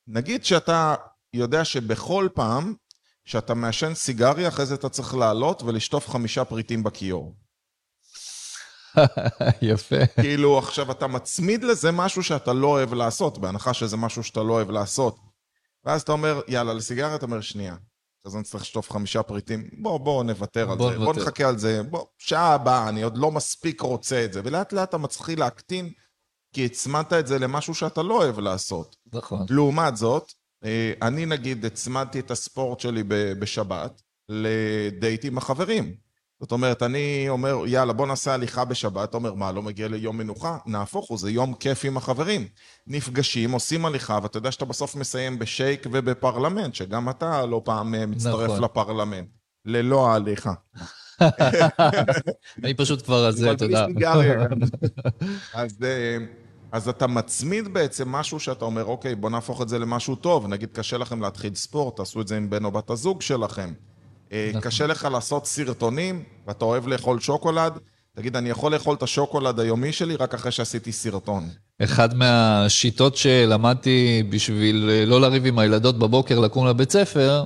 נגיד 0.07 0.45
שאתה 0.45 0.95
יודע 1.33 1.65
שבכל 1.65 2.27
פעם 2.33 2.73
שאתה 3.25 3.53
מעשן 3.53 3.93
סיגריה, 3.93 4.47
אחרי 4.47 4.65
זה 4.65 4.75
אתה 4.75 4.89
צריך 4.89 5.15
לעלות 5.15 5.63
ולשטוף 5.63 6.09
חמישה 6.09 6.45
פריטים 6.45 6.83
בכיור. 6.83 7.35
יפה. 9.61 10.07
כאילו, 10.21 10.57
עכשיו 10.57 10.91
אתה 10.91 11.07
מצמיד 11.07 11.63
לזה 11.63 11.91
משהו 11.91 12.23
שאתה 12.23 12.53
לא 12.53 12.67
אוהב 12.67 12.93
לעשות, 12.93 13.37
בהנחה 13.37 13.73
שזה 13.73 13.97
משהו 13.97 14.23
שאתה 14.23 14.43
לא 14.43 14.53
אוהב 14.53 14.71
לעשות. 14.71 15.19
ואז 15.85 16.01
אתה 16.01 16.11
אומר, 16.11 16.41
יאללה, 16.47 16.73
לסיגריה 16.73 17.15
אתה 17.15 17.25
אומר, 17.25 17.41
שנייה. 17.41 17.75
אז 18.25 18.35
אני 18.35 18.43
צריך 18.43 18.63
לשטוף 18.63 18.91
חמישה 18.91 19.23
פריטים, 19.23 19.69
בוא, 19.81 19.97
בוא 19.97 20.23
נוותר 20.23 20.71
על 20.71 20.77
בוא 20.77 20.91
זה, 20.91 20.97
נוותר. 20.97 21.13
בוא 21.13 21.23
נחכה 21.23 21.47
על 21.47 21.57
זה, 21.57 21.83
בוא, 21.83 22.05
שעה 22.17 22.53
הבאה, 22.53 22.89
אני 22.89 23.01
עוד 23.01 23.17
לא 23.17 23.31
מספיק 23.31 23.81
רוצה 23.81 24.25
את 24.25 24.33
זה, 24.33 24.41
ולאט 24.43 24.73
לאט 24.73 24.89
אתה 24.89 24.97
מתחיל 24.97 25.39
להקטין, 25.39 25.91
כי 26.53 26.65
הצמדת 26.65 27.13
את 27.13 27.27
זה 27.27 27.39
למשהו 27.39 27.75
שאתה 27.75 28.03
לא 28.03 28.13
אוהב 28.13 28.39
לעשות. 28.39 28.95
נכון. 29.13 29.45
לעומת 29.49 29.97
זאת, 29.97 30.31
אני 31.01 31.25
נגיד 31.25 31.65
הצמדתי 31.65 32.19
את 32.19 32.31
הספורט 32.31 32.79
שלי 32.79 33.03
בשבת 33.39 34.01
לדייט 34.29 35.25
עם 35.25 35.37
החברים. 35.37 35.93
זאת 36.41 36.51
אומרת, 36.51 36.83
אני 36.83 37.25
אומר, 37.29 37.57
יאללה, 37.67 37.93
בוא 37.93 38.07
נעשה 38.07 38.33
הליכה 38.33 38.65
בשבת. 38.65 39.09
אתה 39.09 39.17
אומר, 39.17 39.33
מה, 39.33 39.51
לא 39.51 39.61
מגיע 39.61 39.87
ליום 39.87 40.17
מנוחה? 40.17 40.57
נהפוך 40.65 41.09
הוא, 41.09 41.17
זה 41.17 41.31
יום 41.31 41.53
כיף 41.53 41.85
עם 41.85 41.97
החברים. 41.97 42.47
נפגשים, 42.87 43.51
עושים 43.51 43.85
הליכה, 43.85 44.19
ואתה 44.23 44.37
יודע 44.37 44.51
שאתה 44.51 44.65
בסוף 44.65 44.95
מסיים 44.95 45.39
בשייק 45.39 45.85
ובפרלמנט, 45.91 46.75
שגם 46.75 47.09
אתה 47.09 47.45
לא 47.45 47.61
פעם 47.65 47.95
אה, 47.95 48.05
מצטרף 48.05 48.49
נכון. 48.49 48.63
לפרלמנט. 48.63 49.27
ללא 49.65 50.07
ההליכה. 50.07 50.53
אני 52.63 52.73
פשוט 52.73 53.05
כבר 53.05 53.25
על 53.25 53.31
זה, 53.31 53.49
תודה. 53.57 53.85
אז, 55.53 55.77
אה, 55.83 56.17
אז 56.71 56.89
אתה 56.89 57.07
מצמיד 57.07 57.73
בעצם 57.73 58.09
משהו 58.09 58.39
שאתה 58.39 58.65
אומר, 58.65 58.85
אוקיי, 58.85 59.15
בוא 59.15 59.29
נהפוך 59.29 59.61
את 59.61 59.69
זה 59.69 59.79
למשהו 59.79 60.15
טוב. 60.15 60.47
נגיד, 60.47 60.69
קשה 60.73 60.97
לכם 60.97 61.21
להתחיל 61.21 61.55
ספורט, 61.55 61.97
תעשו 61.97 62.21
את 62.21 62.27
זה 62.27 62.37
עם 62.37 62.49
בן 62.49 62.65
או 62.65 62.71
בת 62.71 62.89
הזוג 62.89 63.21
שלכם. 63.21 63.73
אה, 64.31 64.47
נכון. 64.49 64.61
קשה 64.61 64.87
לך 64.87 65.07
לעשות 65.11 65.45
סרטונים, 65.45 66.23
ואתה 66.47 66.65
אוהב 66.65 66.87
לאכול 66.87 67.19
שוקולד, 67.19 67.73
תגיד, 68.15 68.35
אני 68.35 68.49
יכול 68.49 68.73
לאכול 68.73 68.95
את 68.95 69.03
השוקולד 69.03 69.59
היומי 69.59 69.91
שלי 69.91 70.15
רק 70.15 70.33
אחרי 70.33 70.51
שעשיתי 70.51 70.91
סרטון. 70.91 71.49
אחד 71.83 72.15
מהשיטות 72.15 73.15
שלמדתי 73.15 74.23
בשביל 74.29 74.89
אה, 74.91 75.05
לא 75.05 75.21
לריב 75.21 75.45
עם 75.45 75.59
הילדות 75.59 75.99
בבוקר 75.99 76.39
לקום 76.39 76.67
לבית 76.67 76.91
ספר, 76.91 77.45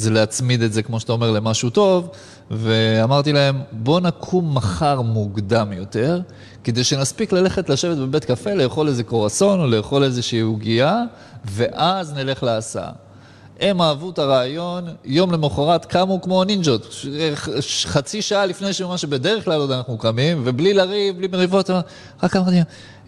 זה 0.00 0.10
להצמיד 0.10 0.62
את 0.62 0.72
זה, 0.72 0.82
כמו 0.82 1.00
שאתה 1.00 1.12
אומר, 1.12 1.30
למשהו 1.30 1.70
טוב, 1.70 2.08
ואמרתי 2.50 3.32
להם, 3.32 3.60
בוא 3.72 4.00
נקום 4.00 4.54
מחר 4.54 5.00
מוקדם 5.00 5.72
יותר, 5.72 6.20
כדי 6.64 6.84
שנספיק 6.84 7.32
ללכת 7.32 7.68
לשבת 7.68 7.96
בבית 7.96 8.24
קפה, 8.24 8.54
לאכול 8.54 8.88
איזה 8.88 9.02
קרואסון 9.02 9.60
או 9.60 9.66
לאכול 9.66 10.04
איזושהי 10.04 10.40
עוגייה, 10.40 11.02
ואז 11.44 12.12
נלך 12.12 12.42
להסעה. 12.42 12.90
הם 13.60 13.82
אהבו 13.82 14.10
את 14.10 14.18
הרעיון, 14.18 14.84
יום 15.04 15.32
למחרת 15.32 15.84
קמו 15.84 16.20
כמו 16.22 16.44
נינג'ות, 16.44 16.86
ש- 17.60 17.86
חצי 17.86 18.22
שעה 18.22 18.46
לפני 18.46 18.72
שמה 18.72 18.98
שבדרך 18.98 19.44
כלל 19.44 19.60
עוד 19.60 19.70
אנחנו 19.70 19.98
קמים, 19.98 20.42
ובלי 20.44 20.74
לריב, 20.74 21.16
בלי 21.16 21.26
מריבות, 21.32 21.70
רק 22.22 22.36
אמרתי 22.36 22.56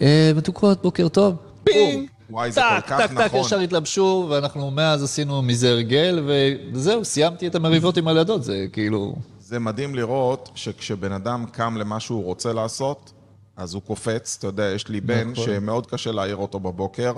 "אה, 0.02 0.32
מתוקות, 0.36 0.82
בוקר 0.82 1.08
טוב, 1.08 1.34
פינג, 1.64 2.08
וואי, 2.32 2.52
זה 2.52 2.60
טק, 2.60 2.84
כל 2.84 2.94
כך 2.94 3.00
טק, 3.00 3.18
טק, 3.18 3.24
נכון. 3.24 3.40
ישר 3.40 3.58
התלבשו, 3.58 4.26
ואנחנו 4.30 4.70
מאז 4.70 5.02
עשינו 5.02 5.42
מזה 5.42 5.70
הרגל, 5.70 6.24
וזהו, 6.26 7.04
סיימתי 7.04 7.46
את 7.46 7.54
המריבות 7.54 7.96
עם 7.96 8.08
הילדות, 8.08 8.44
זה 8.44 8.66
כאילו... 8.72 9.14
זה 9.38 9.58
מדהים 9.58 9.94
לראות 9.94 10.50
שכשבן 10.54 11.12
אדם 11.12 11.44
קם 11.52 11.76
למה 11.76 12.00
שהוא 12.00 12.24
רוצה 12.24 12.52
לעשות, 12.52 13.12
אז 13.56 13.74
הוא 13.74 13.82
קופץ. 13.82 14.36
אתה 14.38 14.46
יודע, 14.46 14.64
יש 14.64 14.88
לי 14.88 15.00
בן 15.00 15.30
נכון. 15.30 15.44
שמאוד 15.44 15.86
קשה 15.86 16.12
להעיר 16.12 16.36
אותו 16.36 16.60
בבוקר. 16.60 17.12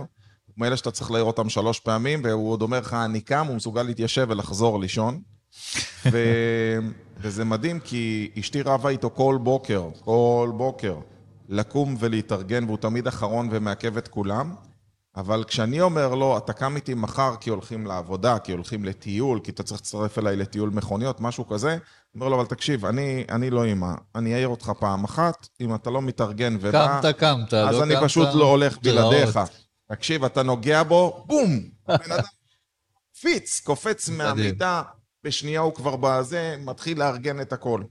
מאלה 0.57 0.77
שאתה 0.77 0.90
צריך 0.90 1.11
להעיר 1.11 1.24
אותם 1.24 1.48
שלוש 1.48 1.81
פעמים, 1.81 2.20
והוא 2.24 2.50
עוד 2.50 2.62
אומר 2.62 2.81
לך, 2.81 2.94
אני 2.94 3.20
קם, 3.20 3.46
הוא 3.46 3.57
מסוגל 3.57 3.83
להתיישב 3.83 4.27
ולחזור 4.31 4.81
לישון. 4.81 5.20
ו... 6.12 6.18
וזה 7.18 7.44
מדהים, 7.44 7.81
כי 7.81 8.31
אשתי 8.38 8.62
רבה 8.62 8.90
איתו 8.90 9.11
כל 9.11 9.38
בוקר, 9.42 9.88
כל 10.00 10.53
בוקר, 10.57 10.96
לקום 11.48 11.96
ולהתארגן, 11.98 12.64
והוא 12.64 12.77
תמיד 12.77 13.07
אחרון 13.07 13.48
ומעכב 13.50 13.96
את 13.96 14.09
כולם. 14.09 14.55
אבל 15.16 15.44
כשאני 15.44 15.81
אומר 15.81 16.14
לו, 16.14 16.38
אתה 16.38 16.53
קם 16.53 16.77
איתי 16.77 16.94
מחר 16.94 17.37
כי 17.40 17.50
הולכים 17.50 17.87
לעבודה, 17.87 18.38
כי 18.38 18.53
הולכים 18.53 18.85
לטיול, 18.85 19.40
כי 19.40 19.50
אתה 19.50 19.62
צריך 19.62 19.81
להצטרף 19.81 20.18
אליי 20.18 20.37
לטיול 20.37 20.70
מכוניות, 20.70 21.20
משהו 21.20 21.48
כזה, 21.48 21.70
אני 21.70 21.81
אומר 22.14 22.29
לו, 22.29 22.37
אבל 22.37 22.46
תקשיב, 22.46 22.85
אני, 22.85 23.24
אני 23.29 23.50
לא 23.50 23.64
אימא, 23.64 23.92
אני 24.14 24.35
אעיר 24.35 24.48
אותך 24.48 24.72
פעם 24.81 25.05
אחת, 25.05 25.48
אם 25.61 25.74
אתה 25.74 25.90
לא 25.90 26.03
מתארגן 26.03 26.57
ובא, 26.61 27.00
קמת, 27.00 27.16
קמת, 27.16 27.53
לא 27.53 27.68
אז 27.68 27.83
אני 27.83 27.94
קמת, 27.94 28.05
פשוט 28.05 28.29
לא 28.35 28.44
הולך 28.44 28.79
בלעדיך. 28.83 29.38
תקשיב, 29.88 30.24
אתה 30.24 30.42
נוגע 30.42 30.83
בו, 30.83 31.24
בום! 31.27 31.61
הבן 31.88 32.12
אדם 32.12 32.24
קפיץ, 33.14 33.61
קופץ. 33.61 34.09
מהמיטה, 34.09 34.83
בשנייה 35.24 35.61
הוא 35.61 35.74
כבר 35.74 35.96
בזה, 35.96 36.57
מתחיל 36.59 36.98
לארגן 36.98 37.40
את 37.40 37.53
הכל. 37.53 37.83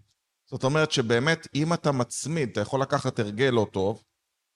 זאת 0.50 0.64
אומרת 0.64 0.92
שבאמת, 0.92 1.48
אם 1.56 1.74
אתה 1.74 1.92
מצמיד, 1.92 2.50
אתה 2.50 2.62
יכול 2.62 2.82
לקחת 2.82 3.20
הרגל 3.20 3.50
לא 3.50 3.68
טוב, 3.72 4.04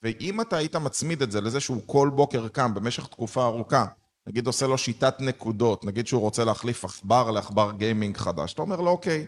ואם 0.04 0.42
אתה 0.42 0.58
היית 0.58 0.76
מצמיד 0.76 1.22
את 1.22 1.32
זה 1.32 1.42
לזה 1.42 1.60
שהוא 1.60 1.82
כל 1.86 2.10
בוקר 2.16 2.48
קם 2.48 2.74
במשך 2.74 3.08
תקופה 3.08 3.46
ארוכה, 3.46 3.86
נגיד 4.28 4.48
עושה 4.48 4.68
לו 4.68 4.78
שיטת 4.78 5.16
נקודות, 5.20 5.86
נגיד 5.86 6.08
שהוא 6.08 6.22
רוצה 6.22 6.46
להחליף 6.46 6.86
עכבר 6.86 7.32
לעכבר 7.32 7.72
גיימינג 7.78 8.18
חדש, 8.18 8.54
אתה 8.54 8.62
אומר 8.62 8.82
לו, 8.82 8.92
אוקיי, 8.92 9.26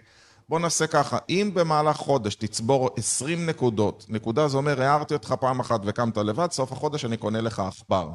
בוא 0.50 0.60
נעשה 0.60 0.88
ככה, 0.88 1.18
אם 1.30 1.52
במהלך 1.54 1.98
חודש 1.98 2.36
תצבור 2.36 2.90
20 2.98 3.46
נקודות, 3.46 4.06
נקודה 4.10 4.48
זה 4.48 4.58
אומר, 4.58 4.82
הערתי 4.82 5.14
אותך 5.14 5.34
פעם 5.40 5.60
אחת 5.60 5.82
וקמת 5.86 6.18
לבד, 6.18 6.52
סוף 6.52 6.72
החודש 6.72 7.06
אני 7.06 7.18
קונה 7.18 7.42
לך 7.42 7.60
עכבר. 7.60 8.10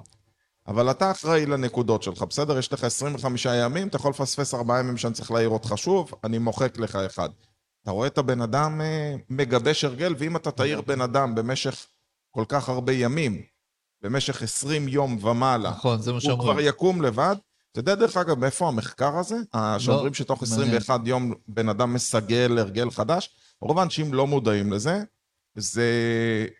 אבל 0.66 0.90
אתה 0.90 1.10
אחראי 1.10 1.46
לנקודות 1.46 2.02
שלך, 2.02 2.22
בסדר? 2.22 2.58
יש 2.58 2.72
לך 2.72 2.84
25 2.84 3.46
ימים, 3.50 3.88
אתה 3.88 3.96
יכול 3.96 4.10
לפספס 4.10 4.54
4 4.54 4.80
ימים 4.80 4.96
שאני 4.96 5.14
צריך 5.14 5.30
להעיר 5.30 5.48
אותך 5.48 5.72
שוב, 5.76 6.12
אני 6.24 6.38
מוחק 6.38 6.78
לך 6.78 6.96
אחד. 6.96 7.28
אתה 7.82 7.90
רואה 7.90 8.06
את 8.06 8.18
הבן 8.18 8.40
אדם 8.40 8.80
אה, 8.80 9.14
מגבש 9.30 9.84
הרגל, 9.84 10.14
ואם 10.18 10.36
אתה 10.36 10.50
תעיר 10.50 10.80
בן 10.80 11.00
אדם 11.00 11.34
במשך 11.34 11.86
כל 12.34 12.44
כך 12.48 12.68
הרבה 12.68 12.92
ימים, 12.92 13.42
במשך 14.02 14.42
20 14.42 14.88
יום 14.88 15.24
ומעלה, 15.24 15.70
נכון, 15.70 16.02
זה 16.02 16.10
מה 16.12 16.16
הוא 16.16 16.20
שאומרים. 16.20 16.52
כבר 16.52 16.60
יקום 16.60 17.02
לבד. 17.02 17.36
אתה 17.72 17.80
יודע, 17.80 17.94
דרך 17.94 18.16
אגב, 18.16 18.38
מאיפה 18.38 18.68
המחקר 18.68 19.18
הזה? 19.18 19.36
שאומרים 19.78 20.14
שתוך 20.14 20.42
לא, 20.42 20.48
מעניין. 20.48 20.76
21 20.76 21.00
יום 21.06 21.32
בן 21.48 21.68
אדם 21.68 21.94
מסגל 21.94 22.58
הרגל 22.58 22.90
חדש? 22.90 23.30
רוב 23.60 23.78
האנשים 23.78 24.14
לא 24.14 24.26
מודעים 24.26 24.72
לזה. 24.72 25.02
זה, 25.56 25.84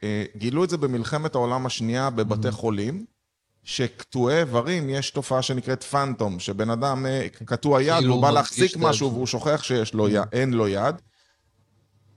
אה, 0.02 0.24
גילו 0.36 0.64
את 0.64 0.70
זה 0.70 0.76
במלחמת 0.76 1.34
העולם 1.34 1.66
השנייה 1.66 2.10
בבתי 2.10 2.48
Mm-hmm. 2.48 2.52
חולים, 2.52 3.04
שקטועי 3.64 4.38
איברים 4.40 4.90
יש 4.90 5.10
תופעה 5.10 5.42
שנקראת 5.42 5.82
פנטום, 5.82 6.40
שבן 6.40 6.70
אדם 6.70 7.06
אה, 7.06 7.26
קטוע 7.44 7.82
יד, 7.82 7.94
כאילו 7.98 8.14
הוא 8.14 8.22
בא 8.22 8.28
הוא 8.28 8.34
להחזיק. 8.34 8.76
משהו. 8.76 9.12
והוא 9.12 9.26
שוכח 9.26 9.62
שיש 9.62 9.94
לו 9.94 10.08
יד, 10.08 10.22
אין 10.32 10.52
לו 10.52 10.68
יד. 10.68 10.94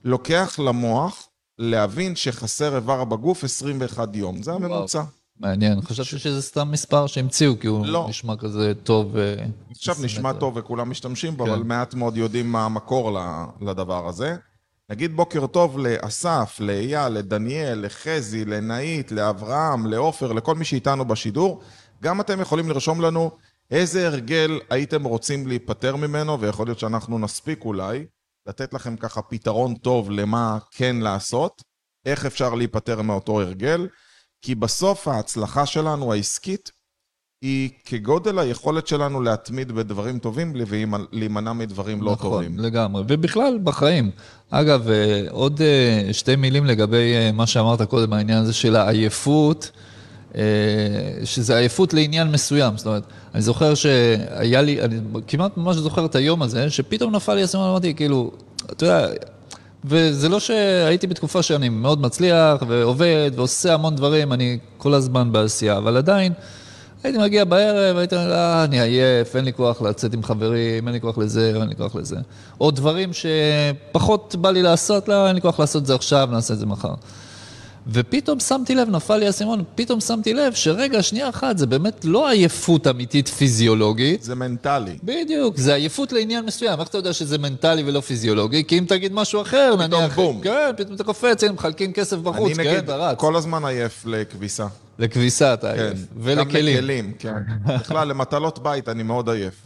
לוקח 0.04 0.58
למוח 0.58 1.28
להבין 1.58 2.16
שחסר 2.16 2.76
איבר 2.76 3.04
בגוף 3.04 3.44
21 3.44 4.16
יום, 4.16 4.42
זה 4.42 4.52
הממוצע. 4.52 5.02
מעניין, 5.40 5.80
חשבתי 5.80 6.18
שזה 6.18 6.42
סתם 6.42 6.70
מספר 6.70 7.06
שהמציאו, 7.06 7.58
כי 7.60 7.66
הוא 7.66 7.86
לא. 7.86 8.06
נשמע 8.08 8.36
כזה 8.36 8.72
טוב. 8.82 9.16
אה, 9.16 9.34
עכשיו 9.70 9.94
20 9.94 10.06
נשמע. 10.06 10.32
טוב 10.32 10.56
וכולם 10.56 10.90
משתמשים 10.90 11.36
בו, 11.36 11.44
כן. 11.44 11.50
אבל 11.50 11.62
מעט 11.62 11.94
מאוד 11.94 12.16
יודעים 12.16 12.52
מה 12.52 12.64
המקור 12.64 13.18
לדבר 13.60 14.08
הזה. 14.08 14.36
נגיד 14.90 15.16
בוקר 15.16 15.46
טוב 15.46 15.78
לאסף, 15.78 16.56
לאייל, 16.60 17.08
לדניאל, 17.08 17.86
לחזי, 17.86 18.44
לנאית, 18.44 19.12
לאברהם, 19.12 19.86
לעופר, 19.86 20.32
לכל 20.32 20.54
מי 20.54 20.64
שאיתנו 20.64 21.04
בשידור. 21.04 21.60
גם 22.02 22.20
אתם 22.20 22.40
יכולים 22.40 22.68
לרשום 22.68 23.00
לנו 23.00 23.30
איזה 23.70 24.06
הרגל 24.06 24.60
הייתם 24.70 25.04
רוצים 25.04 25.46
להיפטר 25.46 25.96
ממנו, 25.96 26.40
ויכול 26.40 26.66
להיות 26.66 26.78
שאנחנו 26.78 27.18
נספיק 27.18 27.64
אולי 27.64 28.04
לתת 28.48 28.74
לכם 28.74 28.96
ככה 28.96 29.22
פתרון 29.22 29.74
טוב 29.74 30.10
למה 30.10 30.58
כן 30.70 30.96
לעשות, 30.96 31.62
איך 32.06 32.26
אפשר 32.26 32.54
להיפטר 32.54 33.02
מאותו 33.02 33.40
הרגל, 33.40 33.88
כי 34.42 34.54
בסוף 34.54 35.08
ההצלחה 35.08 35.66
שלנו 35.66 36.12
העסקית 36.12 36.70
היא 37.42 37.70
כגודל 37.84 38.38
היכולת 38.38 38.86
שלנו 38.86 39.22
להתמיד 39.22 39.72
בדברים 39.72 40.18
טובים 40.18 40.52
ולהימנע 40.54 41.52
מדברים 41.52 42.02
לא 42.02 42.12
נכון, 42.12 42.30
טובים. 42.30 42.58
לגמרי. 42.58 43.02
ובכלל, 43.08 43.58
בחיים. 43.64 44.10
אגב, 44.50 44.88
אה, 44.88 45.24
עוד 45.30 45.60
אה, 45.62 46.12
שתי 46.12 46.36
מילים 46.36 46.66
לגבי 46.66 47.14
אה, 47.14 47.32
מה 47.32 47.46
שאמרת 47.46 47.82
קודם, 47.82 48.12
העניין 48.12 48.38
הזה 48.38 48.52
של 48.52 48.76
העייפות, 48.76 49.70
שזה 51.24 51.56
עייפות 51.56 51.94
לעניין 51.94 52.32
מסוים. 52.32 52.76
זאת 52.76 52.86
אומרת, 52.86 53.02
אני 53.34 53.42
זוכר 53.42 53.74
שהיה 53.74 54.62
לי, 54.62 54.82
אני 54.82 55.00
כמעט 55.26 55.56
ממש 55.56 55.76
זוכר 55.76 56.04
את 56.04 56.14
היום 56.14 56.42
הזה, 56.42 56.70
שפתאום 56.70 57.16
נפל 57.16 57.34
לי 57.34 57.42
הסימן, 57.42 57.64
אמרתי, 57.64 57.94
כאילו, 57.94 58.30
אתה 58.72 58.84
יודע, 58.84 59.06
וזה 59.84 60.28
לא 60.28 60.40
שהייתי 60.40 61.06
בתקופה 61.06 61.42
שאני 61.42 61.68
מאוד 61.68 62.00
מצליח 62.00 62.62
ועובד 62.68 63.30
ועושה 63.34 63.74
המון 63.74 63.96
דברים, 63.96 64.32
אני 64.32 64.58
כל 64.76 64.94
הזמן 64.94 65.32
בעשייה, 65.32 65.78
אבל 65.78 65.96
עדיין, 65.96 66.32
הייתי 67.02 67.18
מגיע 67.18 67.44
בערב, 67.44 67.96
הייתי 67.96 68.16
אומר, 68.16 68.32
אה, 68.32 68.64
אני 68.64 68.80
עייף, 68.80 69.36
אין 69.36 69.44
לי 69.44 69.52
כוח 69.52 69.82
לצאת 69.82 70.14
עם 70.14 70.22
חברים, 70.22 70.86
אין 70.86 70.94
לי 70.94 71.00
כוח 71.00 71.18
לזה, 71.18 71.52
אין 71.60 71.68
לי 71.68 71.76
כוח 71.76 71.94
לזה. 71.94 72.16
או 72.60 72.70
דברים 72.70 73.10
שפחות 73.12 74.36
בא 74.40 74.50
לי 74.50 74.62
לעשות, 74.62 75.08
לא, 75.08 75.26
אין 75.26 75.34
לי 75.34 75.40
כוח 75.40 75.60
לעשות 75.60 75.82
את 75.82 75.86
זה 75.86 75.94
עכשיו, 75.94 76.28
נעשה 76.32 76.54
את 76.54 76.58
זה 76.58 76.66
מחר. 76.66 76.94
ופתאום 77.92 78.40
שמתי 78.40 78.74
לב, 78.74 78.88
נפל 78.88 79.16
לי 79.16 79.26
האסימון, 79.26 79.64
פתאום 79.74 80.00
שמתי 80.00 80.34
לב 80.34 80.54
שרגע, 80.54 81.02
שנייה 81.02 81.28
אחת, 81.28 81.58
זה 81.58 81.66
באמת 81.66 82.04
לא 82.04 82.28
עייפות 82.28 82.86
אמיתית 82.86 83.28
פיזיולוגית. 83.28 84.22
זה 84.22 84.34
מנטלי. 84.34 84.98
בדיוק, 85.04 85.56
זה 85.56 85.74
עייפות 85.74 86.12
לעניין 86.12 86.44
מסוים. 86.44 86.80
איך 86.80 86.88
אתה 86.88 86.98
יודע 86.98 87.12
שזה 87.12 87.38
מנטלי 87.38 87.82
ולא 87.86 88.00
פיזיולוגי? 88.00 88.64
כי 88.64 88.78
אם 88.78 88.84
תגיד 88.88 89.12
משהו 89.12 89.42
אחר, 89.42 89.74
פתאום 89.76 90.00
נניח... 90.00 90.14
בום. 90.14 90.40
כן, 90.40 90.70
פתאום 90.76 90.94
אתה 90.94 91.04
קופץ, 91.04 91.44
הם 91.44 91.54
מחלקים 91.54 91.92
כסף 91.92 92.16
בחוץ, 92.16 92.46
אני 92.46 92.54
כן, 92.54 92.70
נגיד 92.70 92.84
אתה 92.84 92.96
רץ. 92.96 93.18
כל 93.18 93.36
הזמן 93.36 93.64
עייף 93.64 94.06
לכביסה. 94.06 94.66
לכביסה 94.98 95.54
אתה 95.54 95.72
כן. 95.74 95.82
עייף. 95.82 95.98
גם 95.98 96.20
ולכלים. 96.20 96.76
לכלים, 96.76 97.12
כן. 97.18 97.34
בכלל, 97.66 98.08
למטלות 98.08 98.58
בית 98.58 98.88
אני 98.88 99.02
מאוד 99.02 99.28
עייף. 99.28 99.64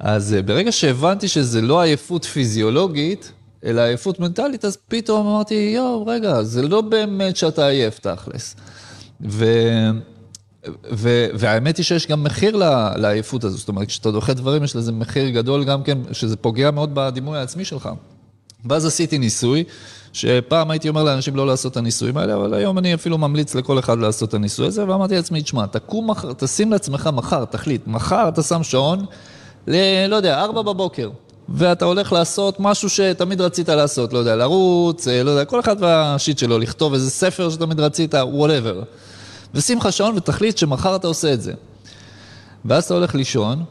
אז 0.00 0.34
אה, 0.34 0.42
ברגע 0.42 0.72
שהבנתי 0.72 1.28
שזה 1.28 1.60
לא 1.60 1.80
עייפות 1.80 2.24
פיזיולוגית, 2.24 3.32
אלא 3.66 3.80
עייפות 3.80 4.20
מנטלית, 4.20 4.64
אז 4.64 4.78
פתאום 4.88 5.26
אמרתי, 5.26 5.72
יואו, 5.74 6.06
רגע, 6.06 6.42
זה 6.42 6.62
לא 6.62 6.80
באמת 6.80 7.36
שאתה 7.36 7.66
עייף, 7.66 7.98
תכלס. 7.98 8.56
ו... 9.20 9.44
ו... 10.92 11.26
והאמת 11.34 11.76
היא 11.76 11.84
שיש 11.84 12.06
גם 12.06 12.24
מחיר 12.24 12.56
ל- 12.56 12.90
לעייפות 12.96 13.44
הזו, 13.44 13.58
זאת 13.58 13.68
אומרת, 13.68 13.88
כשאתה 13.88 14.10
דוחה 14.10 14.34
דברים, 14.34 14.64
יש 14.64 14.76
לזה 14.76 14.92
מחיר 14.92 15.28
גדול 15.28 15.64
גם 15.64 15.82
כן, 15.82 15.98
שזה 16.12 16.36
פוגע 16.36 16.70
מאוד 16.70 16.90
בדימוי 16.94 17.38
העצמי 17.38 17.64
שלך. 17.64 17.88
ואז 18.68 18.86
עשיתי 18.86 19.18
ניסוי, 19.18 19.64
שפעם 20.12 20.70
הייתי 20.70 20.88
אומר 20.88 21.04
לאנשים 21.04 21.36
לא 21.36 21.46
לעשות 21.46 21.72
את 21.72 21.76
הניסויים 21.76 22.16
האלה, 22.16 22.34
אבל 22.34 22.54
היום 22.54 22.78
אני 22.78 22.94
אפילו 22.94 23.18
ממליץ 23.18 23.54
לכל 23.54 23.78
אחד 23.78 23.98
לעשות 23.98 24.28
את 24.28 24.34
הניסוי 24.34 24.66
הזה, 24.66 24.88
ואמרתי 24.88 25.14
לעצמי, 25.14 25.42
תשמע, 25.42 25.66
תקום 25.66 26.10
מחר, 26.10 26.32
תשים 26.32 26.72
לעצמך 26.72 27.10
מחר, 27.12 27.44
תחליט, 27.44 27.86
מחר 27.86 28.28
אתה 28.28 28.42
שם 28.42 28.62
שעון, 28.62 29.04
ל... 29.66 29.76
לא 30.08 30.16
יודע, 30.16 30.40
ארבע 30.40 30.62
בבוקר, 30.62 31.10
ואתה 31.48 31.84
הולך 31.84 32.12
לעשות 32.12 32.60
משהו 32.60 32.90
שתמיד 32.90 33.40
רצית 33.40 33.68
לעשות, 33.68 34.12
לא 34.12 34.18
יודע, 34.18 34.36
לרוץ, 34.36 35.08
אה, 35.08 35.22
לא 35.22 35.30
יודע, 35.30 35.44
כל 35.44 35.60
אחד 35.60 35.76
והשיט 35.78 36.38
שלו, 36.38 36.58
לכתוב 36.58 36.94
איזה 36.94 37.10
ספר 37.10 37.50
שתמיד 37.50 37.80
רצית, 37.80 38.14
whatever. 38.14 38.84
ושים 39.54 39.78
לך 39.78 39.92
שעון 39.92 40.16
ותחליט 40.16 40.56
שמחר 40.56 40.96
אתה 40.96 41.06
עושה 41.06 41.32
את 41.32 41.42
זה. 41.42 41.52
ואז 42.64 42.84
אתה 42.84 42.94
הולך 42.94 43.14
לישון, 43.14 43.64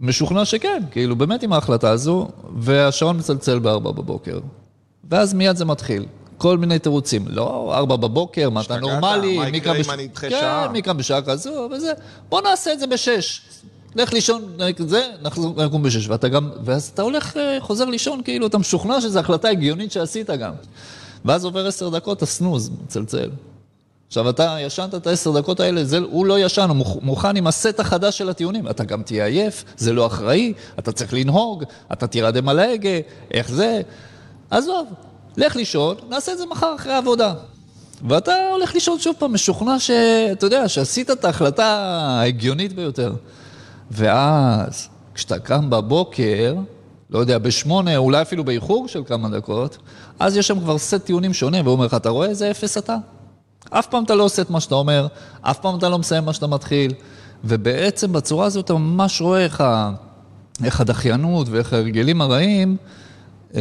משוכנע 0.00 0.44
שכן, 0.44 0.82
כאילו 0.90 1.16
באמת 1.16 1.42
עם 1.42 1.52
ההחלטה 1.52 1.90
הזו, 1.90 2.28
והשעון 2.58 3.18
מצלצל 3.18 3.58
בארבע 3.58 3.90
בבוקר. 3.90 4.38
ואז 5.10 5.34
מיד 5.34 5.56
זה 5.56 5.64
מתחיל. 5.64 6.06
כל 6.38 6.58
מיני 6.58 6.78
תירוצים. 6.78 7.24
לא, 7.28 7.72
ארבע 7.74 7.96
בבוקר, 7.96 8.50
מה 8.50 8.60
אתה? 8.60 8.76
נורמלי? 8.76 9.38
מי 9.50 9.56
יקרה 9.56 9.74
כן, 10.82 10.96
בשעה 10.96 11.22
כזו 11.22 11.68
וזה. 11.72 11.92
בוא 12.28 12.40
נעשה 12.40 12.72
את 12.72 12.80
זה 12.80 12.86
בשש. 12.86 13.42
לך 13.96 14.12
לישון, 14.12 14.42
זה, 14.86 15.10
נחזור, 15.22 15.64
נקום 15.64 15.82
בשש. 15.82 16.08
ואתה 16.08 16.28
גם, 16.28 16.50
ואז 16.64 16.90
אתה 16.94 17.02
הולך, 17.02 17.36
אה, 17.36 17.56
חוזר 17.60 17.84
לישון, 17.84 18.22
כאילו, 18.22 18.46
אתה 18.46 18.58
משוכנע 18.58 19.00
שזו 19.00 19.18
החלטה 19.18 19.48
הגיונית 19.48 19.92
שעשית 19.92 20.30
גם. 20.30 20.52
ואז 21.24 21.44
עובר 21.44 21.66
עשר 21.66 21.88
דקות, 21.88 22.22
הסנוז 22.22 22.70
מצלצל. 22.84 23.30
עכשיו, 24.08 24.30
אתה 24.30 24.56
ישנת 24.60 24.94
את 24.94 25.06
העשר 25.06 25.30
דקות 25.40 25.60
האלה, 25.60 25.84
זה, 25.84 25.98
הוא 25.98 26.26
לא 26.26 26.38
ישן, 26.38 26.68
הוא 26.68 26.76
מוכ- 26.76 26.98
מוכן 27.02 27.36
עם 27.36 27.46
הסט 27.46 27.80
החדש 27.80 28.18
של 28.18 28.28
הטיעונים. 28.28 28.68
אתה 28.68 28.84
גם 28.84 29.02
תהיה 29.02 29.26
עייף, 29.26 29.64
זה 29.76 29.92
לא 29.92 30.06
אחראי, 30.06 30.52
אתה 30.78 30.92
צריך 30.92 31.14
לנהוג, 31.14 31.64
אתה 31.92 32.06
תירדם 32.06 32.48
על 32.48 32.58
ההגה, 32.58 32.90
איך 33.30 33.50
זה? 33.50 33.80
עזוב, 34.50 34.86
לך 35.36 35.56
לישון, 35.56 35.96
נעשה 36.08 36.32
את 36.32 36.38
זה 36.38 36.46
מחר 36.46 36.74
אחרי 36.74 36.92
העבודה. 36.92 37.34
ואתה 38.08 38.32
הולך 38.52 38.74
לישון 38.74 38.98
שוב 38.98 39.16
פעם, 39.18 39.34
משוכנע 39.34 39.78
שאתה 39.78 40.46
יודע, 40.46 40.68
שעשית 40.68 41.10
את 41.10 41.24
ההחלטה 41.24 41.66
ההגיונית 41.66 42.72
ביותר. 42.72 43.12
ואז, 43.90 44.88
כשאתה 45.14 45.38
קם 45.38 45.70
בבוקר, 45.70 46.54
לא 47.10 47.18
יודע, 47.18 47.38
בשמונה, 47.38 47.96
אולי 47.96 48.22
אפילו 48.22 48.44
באיחור 48.44 48.88
של 48.88 49.02
כמה 49.06 49.28
דקות, 49.28 49.78
אז 50.18 50.36
יש 50.36 50.48
שם 50.48 50.60
כבר 50.60 50.78
סט 50.78 51.04
טיעונים 51.04 51.32
שונה, 51.32 51.60
והוא 51.60 51.72
אומר 51.72 51.86
לך, 51.86 51.94
אתה 51.94 52.08
רואה 52.08 52.28
איזה 52.28 52.50
אפס 52.50 52.78
אתה? 52.78 52.96
אף 53.70 53.86
פעם 53.86 54.04
אתה 54.04 54.14
לא 54.14 54.22
עושה 54.22 54.42
את 54.42 54.50
מה 54.50 54.60
שאתה 54.60 54.74
אומר, 54.74 55.06
אף 55.40 55.58
פעם 55.58 55.78
אתה 55.78 55.88
לא 55.88 55.98
מסיים 55.98 56.24
מה 56.24 56.32
שאתה 56.32 56.46
מתחיל, 56.46 56.94
ובעצם 57.44 58.12
בצורה 58.12 58.46
הזו 58.46 58.60
אתה 58.60 58.74
ממש 58.74 59.20
רואה 59.20 59.44
איך, 59.44 59.60
ה... 59.60 59.92
איך 60.64 60.80
הדחיינות 60.80 61.48
ואיך 61.50 61.72
ההרגלים 61.72 62.20
הרעים 62.20 62.76
אה, 63.54 63.60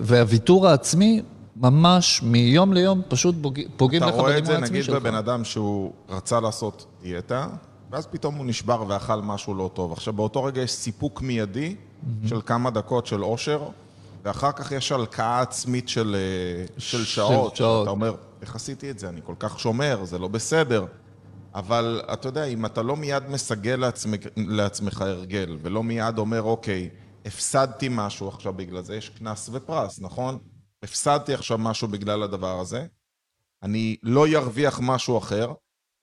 והוויתור 0.00 0.68
העצמי 0.68 1.22
ממש 1.56 2.22
מיום 2.22 2.72
ליום 2.72 3.02
פשוט 3.08 3.34
פוג... 3.42 3.60
פוגעים 3.76 4.02
אתה 4.02 4.10
לך 4.10 4.16
רואה 4.16 4.30
את 4.30 4.42
בדימוי 4.42 4.46
זה 4.46 4.52
העצמי 4.52 4.70
נגיד 4.70 4.84
שלך. 4.84 4.94
בבן 4.94 5.14
אדם 5.14 5.44
שהוא 5.44 5.92
רצה 6.08 6.40
לעשות 6.40 6.86
דיאטה, 7.02 7.46
ואז 7.90 8.06
פתאום 8.06 8.34
הוא 8.34 8.46
נשבר 8.46 8.84
ואכל 8.88 9.20
משהו 9.22 9.54
לא 9.54 9.70
טוב. 9.74 9.92
עכשיו, 9.92 10.12
באותו 10.12 10.44
רגע 10.44 10.62
יש 10.62 10.72
סיפוק 10.72 11.22
מיידי 11.22 11.76
של 12.26 12.40
כמה 12.46 12.70
דקות 12.70 13.06
של 13.06 13.24
אושר, 13.24 13.68
ואחר 14.22 14.52
כך 14.52 14.72
יש 14.72 14.92
הלקאה 14.92 15.40
עצמית 15.40 15.88
של, 15.88 16.16
אה, 16.18 16.66
של 16.78 17.04
שעות. 17.04 17.56
שעות. 17.56 17.82
אתה 17.82 17.90
אומר, 17.90 18.14
איך 18.42 18.54
עשיתי 18.54 18.90
את 18.90 18.98
זה? 18.98 19.08
אני 19.08 19.20
כל 19.24 19.34
כך 19.38 19.60
שומר, 19.60 20.04
זה 20.04 20.18
לא 20.18 20.28
בסדר. 20.28 20.86
אבל 21.54 22.02
אתה 22.12 22.28
יודע, 22.28 22.44
אם 22.44 22.66
אתה 22.66 22.82
לא 22.82 22.96
מיד 22.96 23.22
מסגל 23.28 23.76
לעצמך, 23.76 24.20
לעצמך 24.36 25.00
הרגל, 25.00 25.58
ולא 25.62 25.82
מיד 25.82 26.18
אומר, 26.18 26.42
אוקיי, 26.42 26.90
הפסדתי 27.24 27.88
משהו 27.90 28.28
עכשיו 28.28 28.52
בגלל 28.52 28.82
זה, 28.82 28.96
יש 28.96 29.08
קנס 29.08 29.50
ופרס, 29.52 30.00
נכון? 30.00 30.38
הפסדתי 30.82 31.34
עכשיו 31.34 31.58
משהו 31.58 31.88
בגלל 31.88 32.22
הדבר 32.22 32.60
הזה, 32.60 32.86
אני 33.62 33.96
לא 34.02 34.28
ירוויח 34.28 34.80
משהו 34.82 35.18
אחר, 35.18 35.52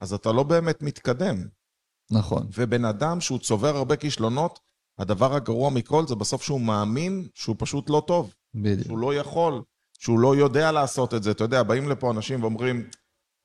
אז 0.00 0.12
אתה 0.12 0.32
לא 0.32 0.42
באמת 0.42 0.82
מתקדם. 0.82 1.36
נכון, 2.10 2.46
ובן 2.54 2.84
אדם 2.84 3.20
שהוא 3.20 3.38
צובר 3.38 3.76
הרבה 3.76 3.96
כישלונות, 3.96 4.58
הדבר 4.98 5.34
הגרוע 5.34 5.70
מכל 5.70 6.06
זה 6.06 6.14
בסוף 6.14 6.42
שהוא 6.42 6.60
מאמין 6.60 7.28
שהוא 7.34 7.56
פשוט 7.58 7.90
לא 7.90 8.02
טוב, 8.06 8.34
בדיוק. 8.54 8.86
שהוא 8.86 8.98
לא 8.98 9.14
יכול, 9.14 9.62
שהוא 9.98 10.18
לא 10.18 10.36
יודע 10.36 10.72
לעשות 10.72 11.14
את 11.14 11.22
זה. 11.22 11.30
אתה 11.30 11.44
יודע, 11.44 11.62
באים 11.62 11.88
לפה 11.88 12.10
אנשים 12.10 12.42
ואומרים, 12.42 12.88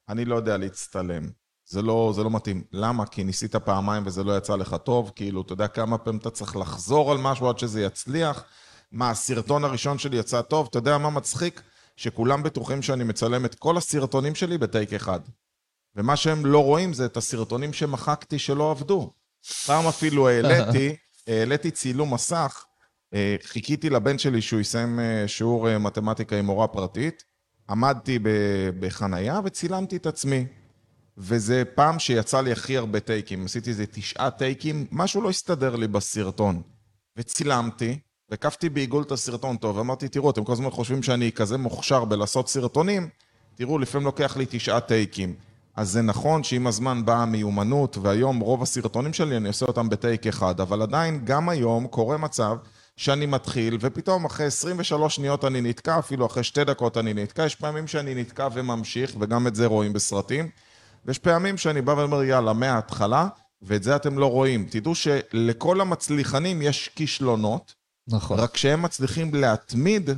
אני 0.10 0.26
לא 0.26 0.36
יודע 0.36 0.58
להצטלם. 0.58 1.30
זה 1.66 1.82
לא, 1.82 2.12
זה 2.16 2.24
לא 2.24 2.30
מתאים. 2.30 2.64
למה? 2.72 3.06
כי 3.06 3.24
ניסית 3.24 3.56
פעמיים 3.56 4.04
וזה 4.06 4.24
לא 4.24 4.38
יצא 4.38 4.56
לך 4.56 4.76
טוב? 4.84 5.12
כאילו, 5.16 5.42
אתה 5.42 5.54
יודע 5.54 5.68
כמה 5.68 5.98
פעמים 5.98 6.20
אתה 6.20 6.30
צריך 6.30 6.56
לחזור 6.56 7.12
על 7.12 7.18
משהו 7.18 7.50
עד 7.50 7.60
שזה 7.60 7.82
יצליח? 7.82 8.44
מה, 8.92 9.10
הסרטון 9.10 9.64
הראשון 9.64 9.98
שלי 9.98 10.18
יצא 10.18 10.42
טוב? 10.42 10.68
אתה 10.70 10.78
יודע 10.78 10.98
מה 10.98 11.10
מצחיק? 11.10 11.62
שכולם 11.96 12.44
בטוחים 12.44 12.82
שאני 12.82 13.04
מצלם 13.04 13.46
את 13.46 13.56
כל 13.56 13.78
הסרטונים 13.78 14.36
שלי 14.36 14.58
בטייק 14.58 14.94
אחד. 14.94 15.20
ומה 15.96 16.16
שהם 16.16 16.46
לא 16.46 16.64
רואים 16.64 16.94
זה 16.94 17.06
את 17.06 17.18
הסרטונים 17.18 17.74
שמחקתי 17.74 18.40
שלא 18.40 18.72
עבדו. 18.72 19.14
פעם 19.66 19.88
אפילו 19.88 20.30
העליתי, 20.30 20.96
העליתי 21.28 21.72
צילום 21.72 22.14
מסך, 22.14 22.66
אה, 23.14 23.36
חיכיתי 23.44 23.90
לבן 23.90 24.18
שלי 24.18 24.42
שהוא 24.42 24.60
יסיים 24.60 25.00
אה, 25.00 25.28
שיעור 25.28 25.70
אה, 25.70 25.78
מתמטיקה 25.78 26.36
עם 26.36 26.46
מורה 26.46 26.68
פרטית, 26.68 27.24
עמדתי 27.70 28.20
בחנייה 28.80 29.40
וצילמתי 29.46 29.96
את 29.96 30.06
עצמי. 30.06 30.46
וזה 31.18 31.64
פעם 31.76 32.00
שיצא 32.00 32.42
לי 32.42 32.52
הכי 32.52 32.78
הרבה 32.78 33.00
טייקים, 33.00 33.46
עשיתי 33.46 33.70
איזה 33.70 33.86
תשעה 33.86 34.32
טייקים, 34.32 34.86
משהו 34.92 35.22
לא 35.22 35.30
הסתדר 35.30 35.76
לי 35.76 35.88
בסרטון. 35.88 36.62
וצילמתי, 37.18 38.00
והקפתי 38.30 38.70
בעיגול 38.70 39.04
את 39.04 39.12
הסרטון 39.12 39.58
טוב, 39.58 39.78
ואמרתי, 39.78 40.08
תראו, 40.08 40.30
אתם 40.30 40.44
כל 40.44 40.52
הזמן 40.52 40.70
חושבים 40.70 41.04
שאני 41.04 41.32
כזה 41.32 41.58
מוכשר 41.58 42.06
בלעשות 42.06 42.50
סרטונים, 42.50 43.10
תראו, 43.56 43.80
לפעמים 43.80 44.06
לוקח 44.06 44.38
לי 44.38 44.46
תשעה 44.50 44.80
טייקים. 44.80 45.36
אז 45.80 45.92
זה 45.92 46.02
נכון 46.02 46.44
שעם 46.44 46.68
הזמן 46.68 47.06
באה 47.06 47.18
המיומנות, 47.18 47.98
והיום 47.98 48.40
רוב 48.40 48.64
הסרטונים 48.64 49.14
שלי 49.14 49.38
אני 49.38 49.48
עושה 49.48 49.66
אותם 49.66 49.90
בטייק 49.90 50.28
אחד, 50.28 50.62
אבל 50.62 50.82
עדיין, 50.82 51.22
גם 51.26 51.50
היום 51.50 51.88
קורה 51.88 52.18
מצב 52.18 52.58
שאני 52.98 53.26
מתחיל, 53.26 53.78
ופתאום 53.80 54.26
אחרי 54.26 54.46
23 54.46 55.16
שניות 55.16 55.46
אני 55.46 55.62
נתקע, 55.62 56.00
אפילו 56.00 56.26
אחרי 56.26 56.44
שתי 56.44 56.64
דקות 56.64 56.98
אני 56.98 57.14
נתקע, 57.14 57.46
יש 57.46 57.56
פעמים 57.56 57.88
שאני 57.88 58.16
נתקע 58.16 58.48
וממשיך, 58.54 59.16
וגם 59.20 59.48
את 59.48 59.56
זה 59.56 59.66
רואים 59.66 59.94
בסרטים. 59.94 60.50
ויש 61.06 61.20
פעמים 61.20 61.58
שאני 61.58 61.82
בא 61.82 61.92
ואומר, 61.92 62.24
יאללה, 62.24 62.54
מההתחלה, 62.54 63.28
ואת 63.62 63.84
זה 63.84 63.96
אתם 63.96 64.18
לא 64.18 64.32
רואים. 64.32 64.68
תדעו 64.70 64.96
שלכל 64.96 65.82
המצליחנים 65.82 66.62
יש 66.62 66.90
כישלונות, 66.96 67.74
נכון. 68.08 68.40
רק 68.40 68.58
שהם 68.58 68.82
מצליחים 68.82 69.34
להתמיד, 69.34 70.10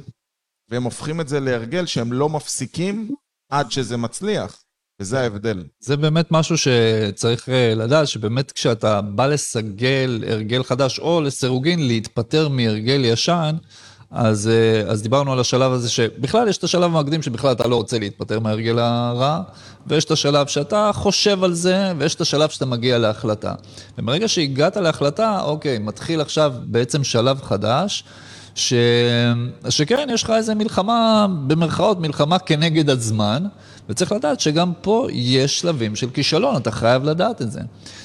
והם 0.70 0.84
הופכים 0.84 1.22
את 1.22 1.28
זה 1.28 1.40
להרגל 1.40 1.86
שהם 1.86 2.14
לא 2.14 2.30
מפסיקים 2.30 3.16
עד 3.50 3.72
שזה 3.72 3.98
מצליח. 3.98 4.61
וזה 5.02 5.20
ההבדל. 5.20 5.64
זה 5.80 5.98
באמת 5.98 6.32
משהו 6.32 6.56
שצריך 6.58 7.50
אה, 7.50 7.74
לדעת, 7.76 8.08
שבאמת 8.08 8.52
כשאתה 8.52 9.02
בא 9.02 9.28
לסגל 9.28 10.24
הרגל 10.28 10.64
חדש, 10.64 11.00
או 11.00 11.22
לסירוגין 11.22 11.88
להתפטר 11.88 12.50
מהרגל 12.50 13.06
ישן, 13.06 13.56
אז, 14.12 14.48
אה, 14.48 14.92
אז 14.92 15.02
דיברנו 15.02 15.34
על 15.34 15.40
השלב 15.40 15.72
הזה 15.72 15.90
שבכלל 15.90 16.48
יש 16.48 16.58
את 16.58 16.64
השלב 16.64 16.96
המקדים 16.96 17.22
שבכלל 17.22 17.52
אתה 17.52 17.68
לא 17.68 17.76
רוצה 17.76 18.00
להתפטר 18.00 18.40
מההרגל 18.40 18.80
הרע, 18.80 19.42
ויש 19.88 20.06
את 20.06 20.12
השלב 20.12 20.48
שאתה 20.48 20.92
חושב 20.94 21.44
על 21.44 21.54
זה, 21.54 21.94
ויש 21.98 22.16
את 22.16 22.22
השלב 22.22 22.50
שאתה 22.50 22.66
מגיע 22.66 22.98
להחלטה. 22.98 23.54
ומרגע 23.98 24.28
שהגעת 24.28 24.78
להחלטה, 24.78 25.42
אוקיי, 25.42 25.78
מתחיל 25.80 26.22
עכשיו 26.22 26.54
בעצם 26.64 27.04
שלב 27.04 27.42
חדש, 27.42 28.04
ש... 28.56 28.74
שכן, 29.70 30.08
יש 30.14 30.24
לך 30.24 30.30
איזה 30.30 30.56
מלחמה, 30.56 31.28
במרכאות, 31.48 32.00
מלחמה 32.00 32.40
כנגד 32.40 32.90
הזמן, 32.90 33.44
וצריך 33.90 34.12
לדעת 34.12 34.40
שגם 34.40 34.72
פה 34.82 35.08
יש 35.12 35.60
שלבים 35.60 35.96
של 35.96 36.10
כישלון, 36.10 36.58
אתה 36.58 36.72
חייב 36.72 37.04
לדעת 37.04 37.42
את 37.42 37.52
זה. 37.52 37.60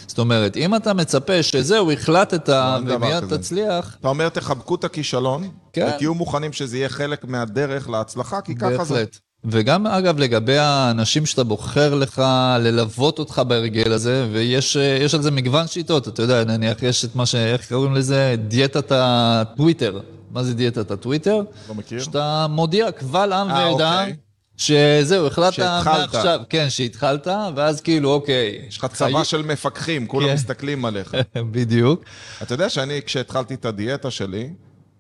זאת 0.07 0.19
אומרת, 0.19 0.57
אם 0.57 0.75
אתה 0.75 0.95
מצפה 0.95 1.43
שזהו, 1.43 1.93
החלטת 1.93 2.49
לא, 2.49 2.55
ומיד. 2.87 3.25
תצליח, 3.29 3.97
אתה 4.01 4.09
אומר, 4.09 4.29
תחבקו 4.29 4.75
את 4.75 4.85
הכישלון, 4.85 5.49
כן. 5.73 5.93
ותהיו 5.95 6.15
מוכנים 6.15 6.53
שזה 6.53 6.77
יהיה 6.77 6.89
חלק 6.89 7.25
מהדרך 7.25 7.89
להצלחה, 7.89 8.41
כי 8.41 8.55
ככה 8.55 8.85
זה. 8.85 8.95
בהחלט. 8.95 9.19
וגם, 9.45 9.87
אגב, 9.87 10.19
לגבי 10.19 10.59
האנשים 10.59 11.27
שאתה 11.27 11.45
בוחר 11.45 11.95
לך 11.95 12.23
ללוות 12.61 13.19
אותך 13.19 13.43
בהרגל 13.49 13.93
הזה, 13.93 14.29
ויש 14.33 14.77
אה, 14.77 15.07
על 15.15 15.23
זה 15.23 15.31
מגוון 15.31 15.67
שיטות, 15.67 16.09
אתה 16.09 16.23
יודע, 16.23 16.45
נניח 16.45 16.83
יש 16.83 17.05
את 17.05 17.17
מה 17.17 17.27
ש... 17.27 17.35
איך 17.35 17.69
קוראים 17.69 17.95
לזה? 17.95 18.35
דיאטת 18.49 18.93
הטוויטר. 18.95 20.01
מה 20.31 20.43
זה 20.43 20.55
דיאטת 20.55 20.91
הטוויטר? 20.91 21.43
לא 21.69 21.75
מכיר. 21.75 22.03
שאתה 22.03 22.47
מודיע 22.51 22.93
קבל 22.93 23.33
עם 23.33 23.51
אה, 23.51 23.55
ועדה, 23.55 24.01
אוקיי. 24.01 24.17
שזהו, 24.57 25.27
החלטת. 25.27 25.59
מעכשיו, 25.85 26.41
כן, 26.49 26.71
שהתחלת, 26.71 27.27
ואז 27.57 27.81
כאילו, 27.81 28.13
אוקיי. 28.13 28.65
יש 28.69 28.79
לך 28.79 28.87
צבא 28.87 29.25
של 29.25 29.43
מפקחים, 29.43 30.07
כולם 30.07 30.27
כן. 30.27 30.35
מסתכלים 30.35 30.85
עליך. 30.85 31.17
בדיוק. 31.51 32.05
אתה 32.43 32.55
יודע 32.55 32.69
שאני, 32.69 33.01
כשהתחלתי 33.07 33.55
את 33.55 33.65
הדיאטה 33.65 34.11
שלי, 34.11 34.51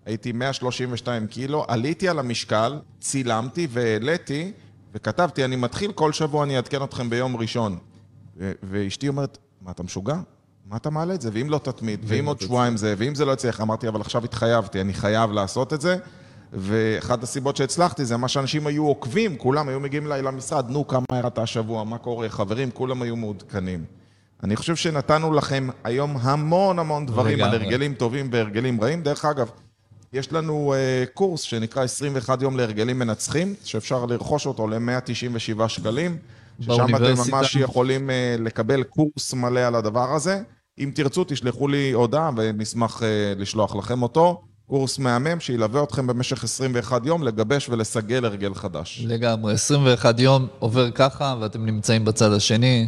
הייתי 0.07 0.33
132 0.33 1.27
קילו, 1.27 1.65
עליתי 1.69 2.09
על 2.09 2.19
המשקל, 2.19 2.79
צילמתי 3.01 3.67
והעליתי, 3.71 4.53
וכתבתי, 4.95 5.45
אני 5.45 5.57
מתחיל 5.57 5.93
כל 5.93 6.13
שבוע, 6.13 6.45
אני 6.45 6.57
אעדכן 6.57 6.83
אתכם 6.83 7.11
ביום 7.11 7.37
ראשון. 7.37 7.79
ואשתי 8.63 9.09
אומרת, 9.09 9.39
מה, 9.61 9.71
אתה 9.71 9.83
משוגע? 9.83 10.17
מה 10.67 10.77
אתה 10.77 10.91
מעלה 10.91 11.15
את 11.15 11.21
זה? 11.21 11.31
ואם 11.33 11.51
לא 11.51 11.59
תתמיד, 11.59 12.01
ואם 12.05 12.27
עוד 12.27 12.41
שבועיים 12.41 12.77
זה, 12.77 12.95
ואם 12.99 13.15
זה 13.15 13.25
לא 13.25 13.33
יצליח, 13.33 13.61
אמרתי, 13.61 13.89
אבל 13.89 14.01
עכשיו 14.01 14.25
התחייבתי, 14.25 14.81
אני 14.81 14.95
חייב 14.95 15.33
לעשות 15.33 15.73
את 15.73 15.81
זה. 15.81 15.97
ואחת 16.53 17.23
הסיבות 17.23 17.57
שהצלחתי 17.57 18.05
זה 18.05 18.17
מה 18.17 18.29
שאנשים 18.29 18.67
היו 18.67 18.87
עוקבים, 18.87 19.37
כולם 19.37 19.69
היו 19.69 19.81
מגיעים 19.81 20.07
אליי 20.07 20.23
למשרד, 20.23 20.71
נו, 20.71 20.87
כמה 20.87 21.05
ירדת 21.13 21.39
השבוע, 21.39 21.85
מה 21.85 21.99
קורה, 21.99 22.29
חברים, 22.29 22.71
כולם 22.71 23.03
היו 23.03 23.17
מעודכנים. 23.17 23.85
אני 24.43 24.57
חושב 24.57 24.77
שנתנו 24.77 25.33
לכם 25.33 25.69
היום 25.85 26.17
המון 26.21 26.79
המון 26.79 27.07
דברים 27.07 27.43
על. 27.43 27.55
הרגלים 27.55 27.95
טובים 27.95 28.29
והרגלים 28.33 28.81
רעים. 28.81 29.03
דרך 29.03 29.25
אגב, 29.25 29.51
יש 30.13 30.33
לנו 30.33 30.75
uh, 30.75 31.09
קורס 31.15 31.41
שנקרא 31.41 31.85
21 31.85 32.43
יום 32.43 32.57
להרגלים 32.57 32.99
מנצחים, 32.99 33.55
שאפשר 33.65 34.07
לרכוש 34.07 34.47
אותו 34.47 34.69
ל-197 34.69 35.69
שקלים, 35.69 36.17
ששם 36.61 36.97
אתם. 36.97 37.15
ממש 37.31 37.57
יכולים 37.57 38.11
uh, 38.11 38.13
לקבל 38.41 38.83
קורס 38.83 39.35
מלא 39.35 39.61
על 39.61 39.75
הדבר 39.75 40.15
הזה. 40.15 40.41
אם 40.79 40.91
תרצו, 40.95 41.25
תשלחו 41.25 41.69
לי 41.69 41.93
הודעה 41.93 42.31
ונשמח 42.37 43.03
uh, 43.03 43.05
לשלוח 43.37 43.77
לכם 43.77 44.03
אותו. 44.03 44.43
קורס 44.67 44.99
מהמם 44.99 45.41
שילווה 45.41 45.83
אתכם 45.83 46.07
במשך 46.07 46.45
21 46.45 47.07
יום 47.07 47.23
לגבש 47.23 47.69
ולסגל 47.69 48.25
הרגל 48.25 48.55
חדש. 48.55 49.05
לגמרי, 49.09 49.53
21 49.53 50.21
יום 50.21 50.47
עובר 50.59 50.91
ככה, 50.91 51.37
ואתם 51.41 51.67
נמצאים 51.67 52.05
בצד 52.05 52.33
השני. 52.33 52.87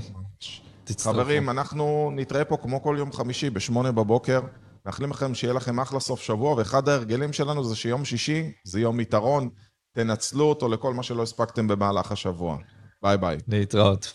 תצטרפו. 0.85 1.19
חברים, 1.19 1.51
אנחנו 1.51 2.11
נתראה 2.15 2.45
פה 2.45 2.57
כמו 2.57 2.83
כל 2.83 2.97
יום 2.99 3.13
חמישי 3.13 3.51
בשמונה 3.51 3.93
בבוקר. 3.93 4.41
מאחלים 4.87 5.11
לכם 5.11 5.35
שיהיה 5.35 5.55
לכם 5.55 5.81
אחלה 5.81 6.01
סוף 6.01 6.21
שבוע, 6.21 6.55
ואחד 6.55 6.89
ההרגלים 6.89 7.33
שלנו 7.33 7.65
זה 7.65 7.77
שיום 7.77 8.05
שישי 8.05 8.53
זה 8.65 8.81
יום 8.81 9.01
יתרון. 9.01 9.49
תנצלו 9.93 10.45
אותו 10.45 10.69
לכל 10.69 10.95
מה 10.95 11.03
שלא 11.03 11.23
הספקתם 11.23 11.69
במהלך 11.69 12.13
השבוע. 12.13 12.59
ביי 13.03 13.17
ביי. 13.19 13.39
להתראות. 13.49 14.15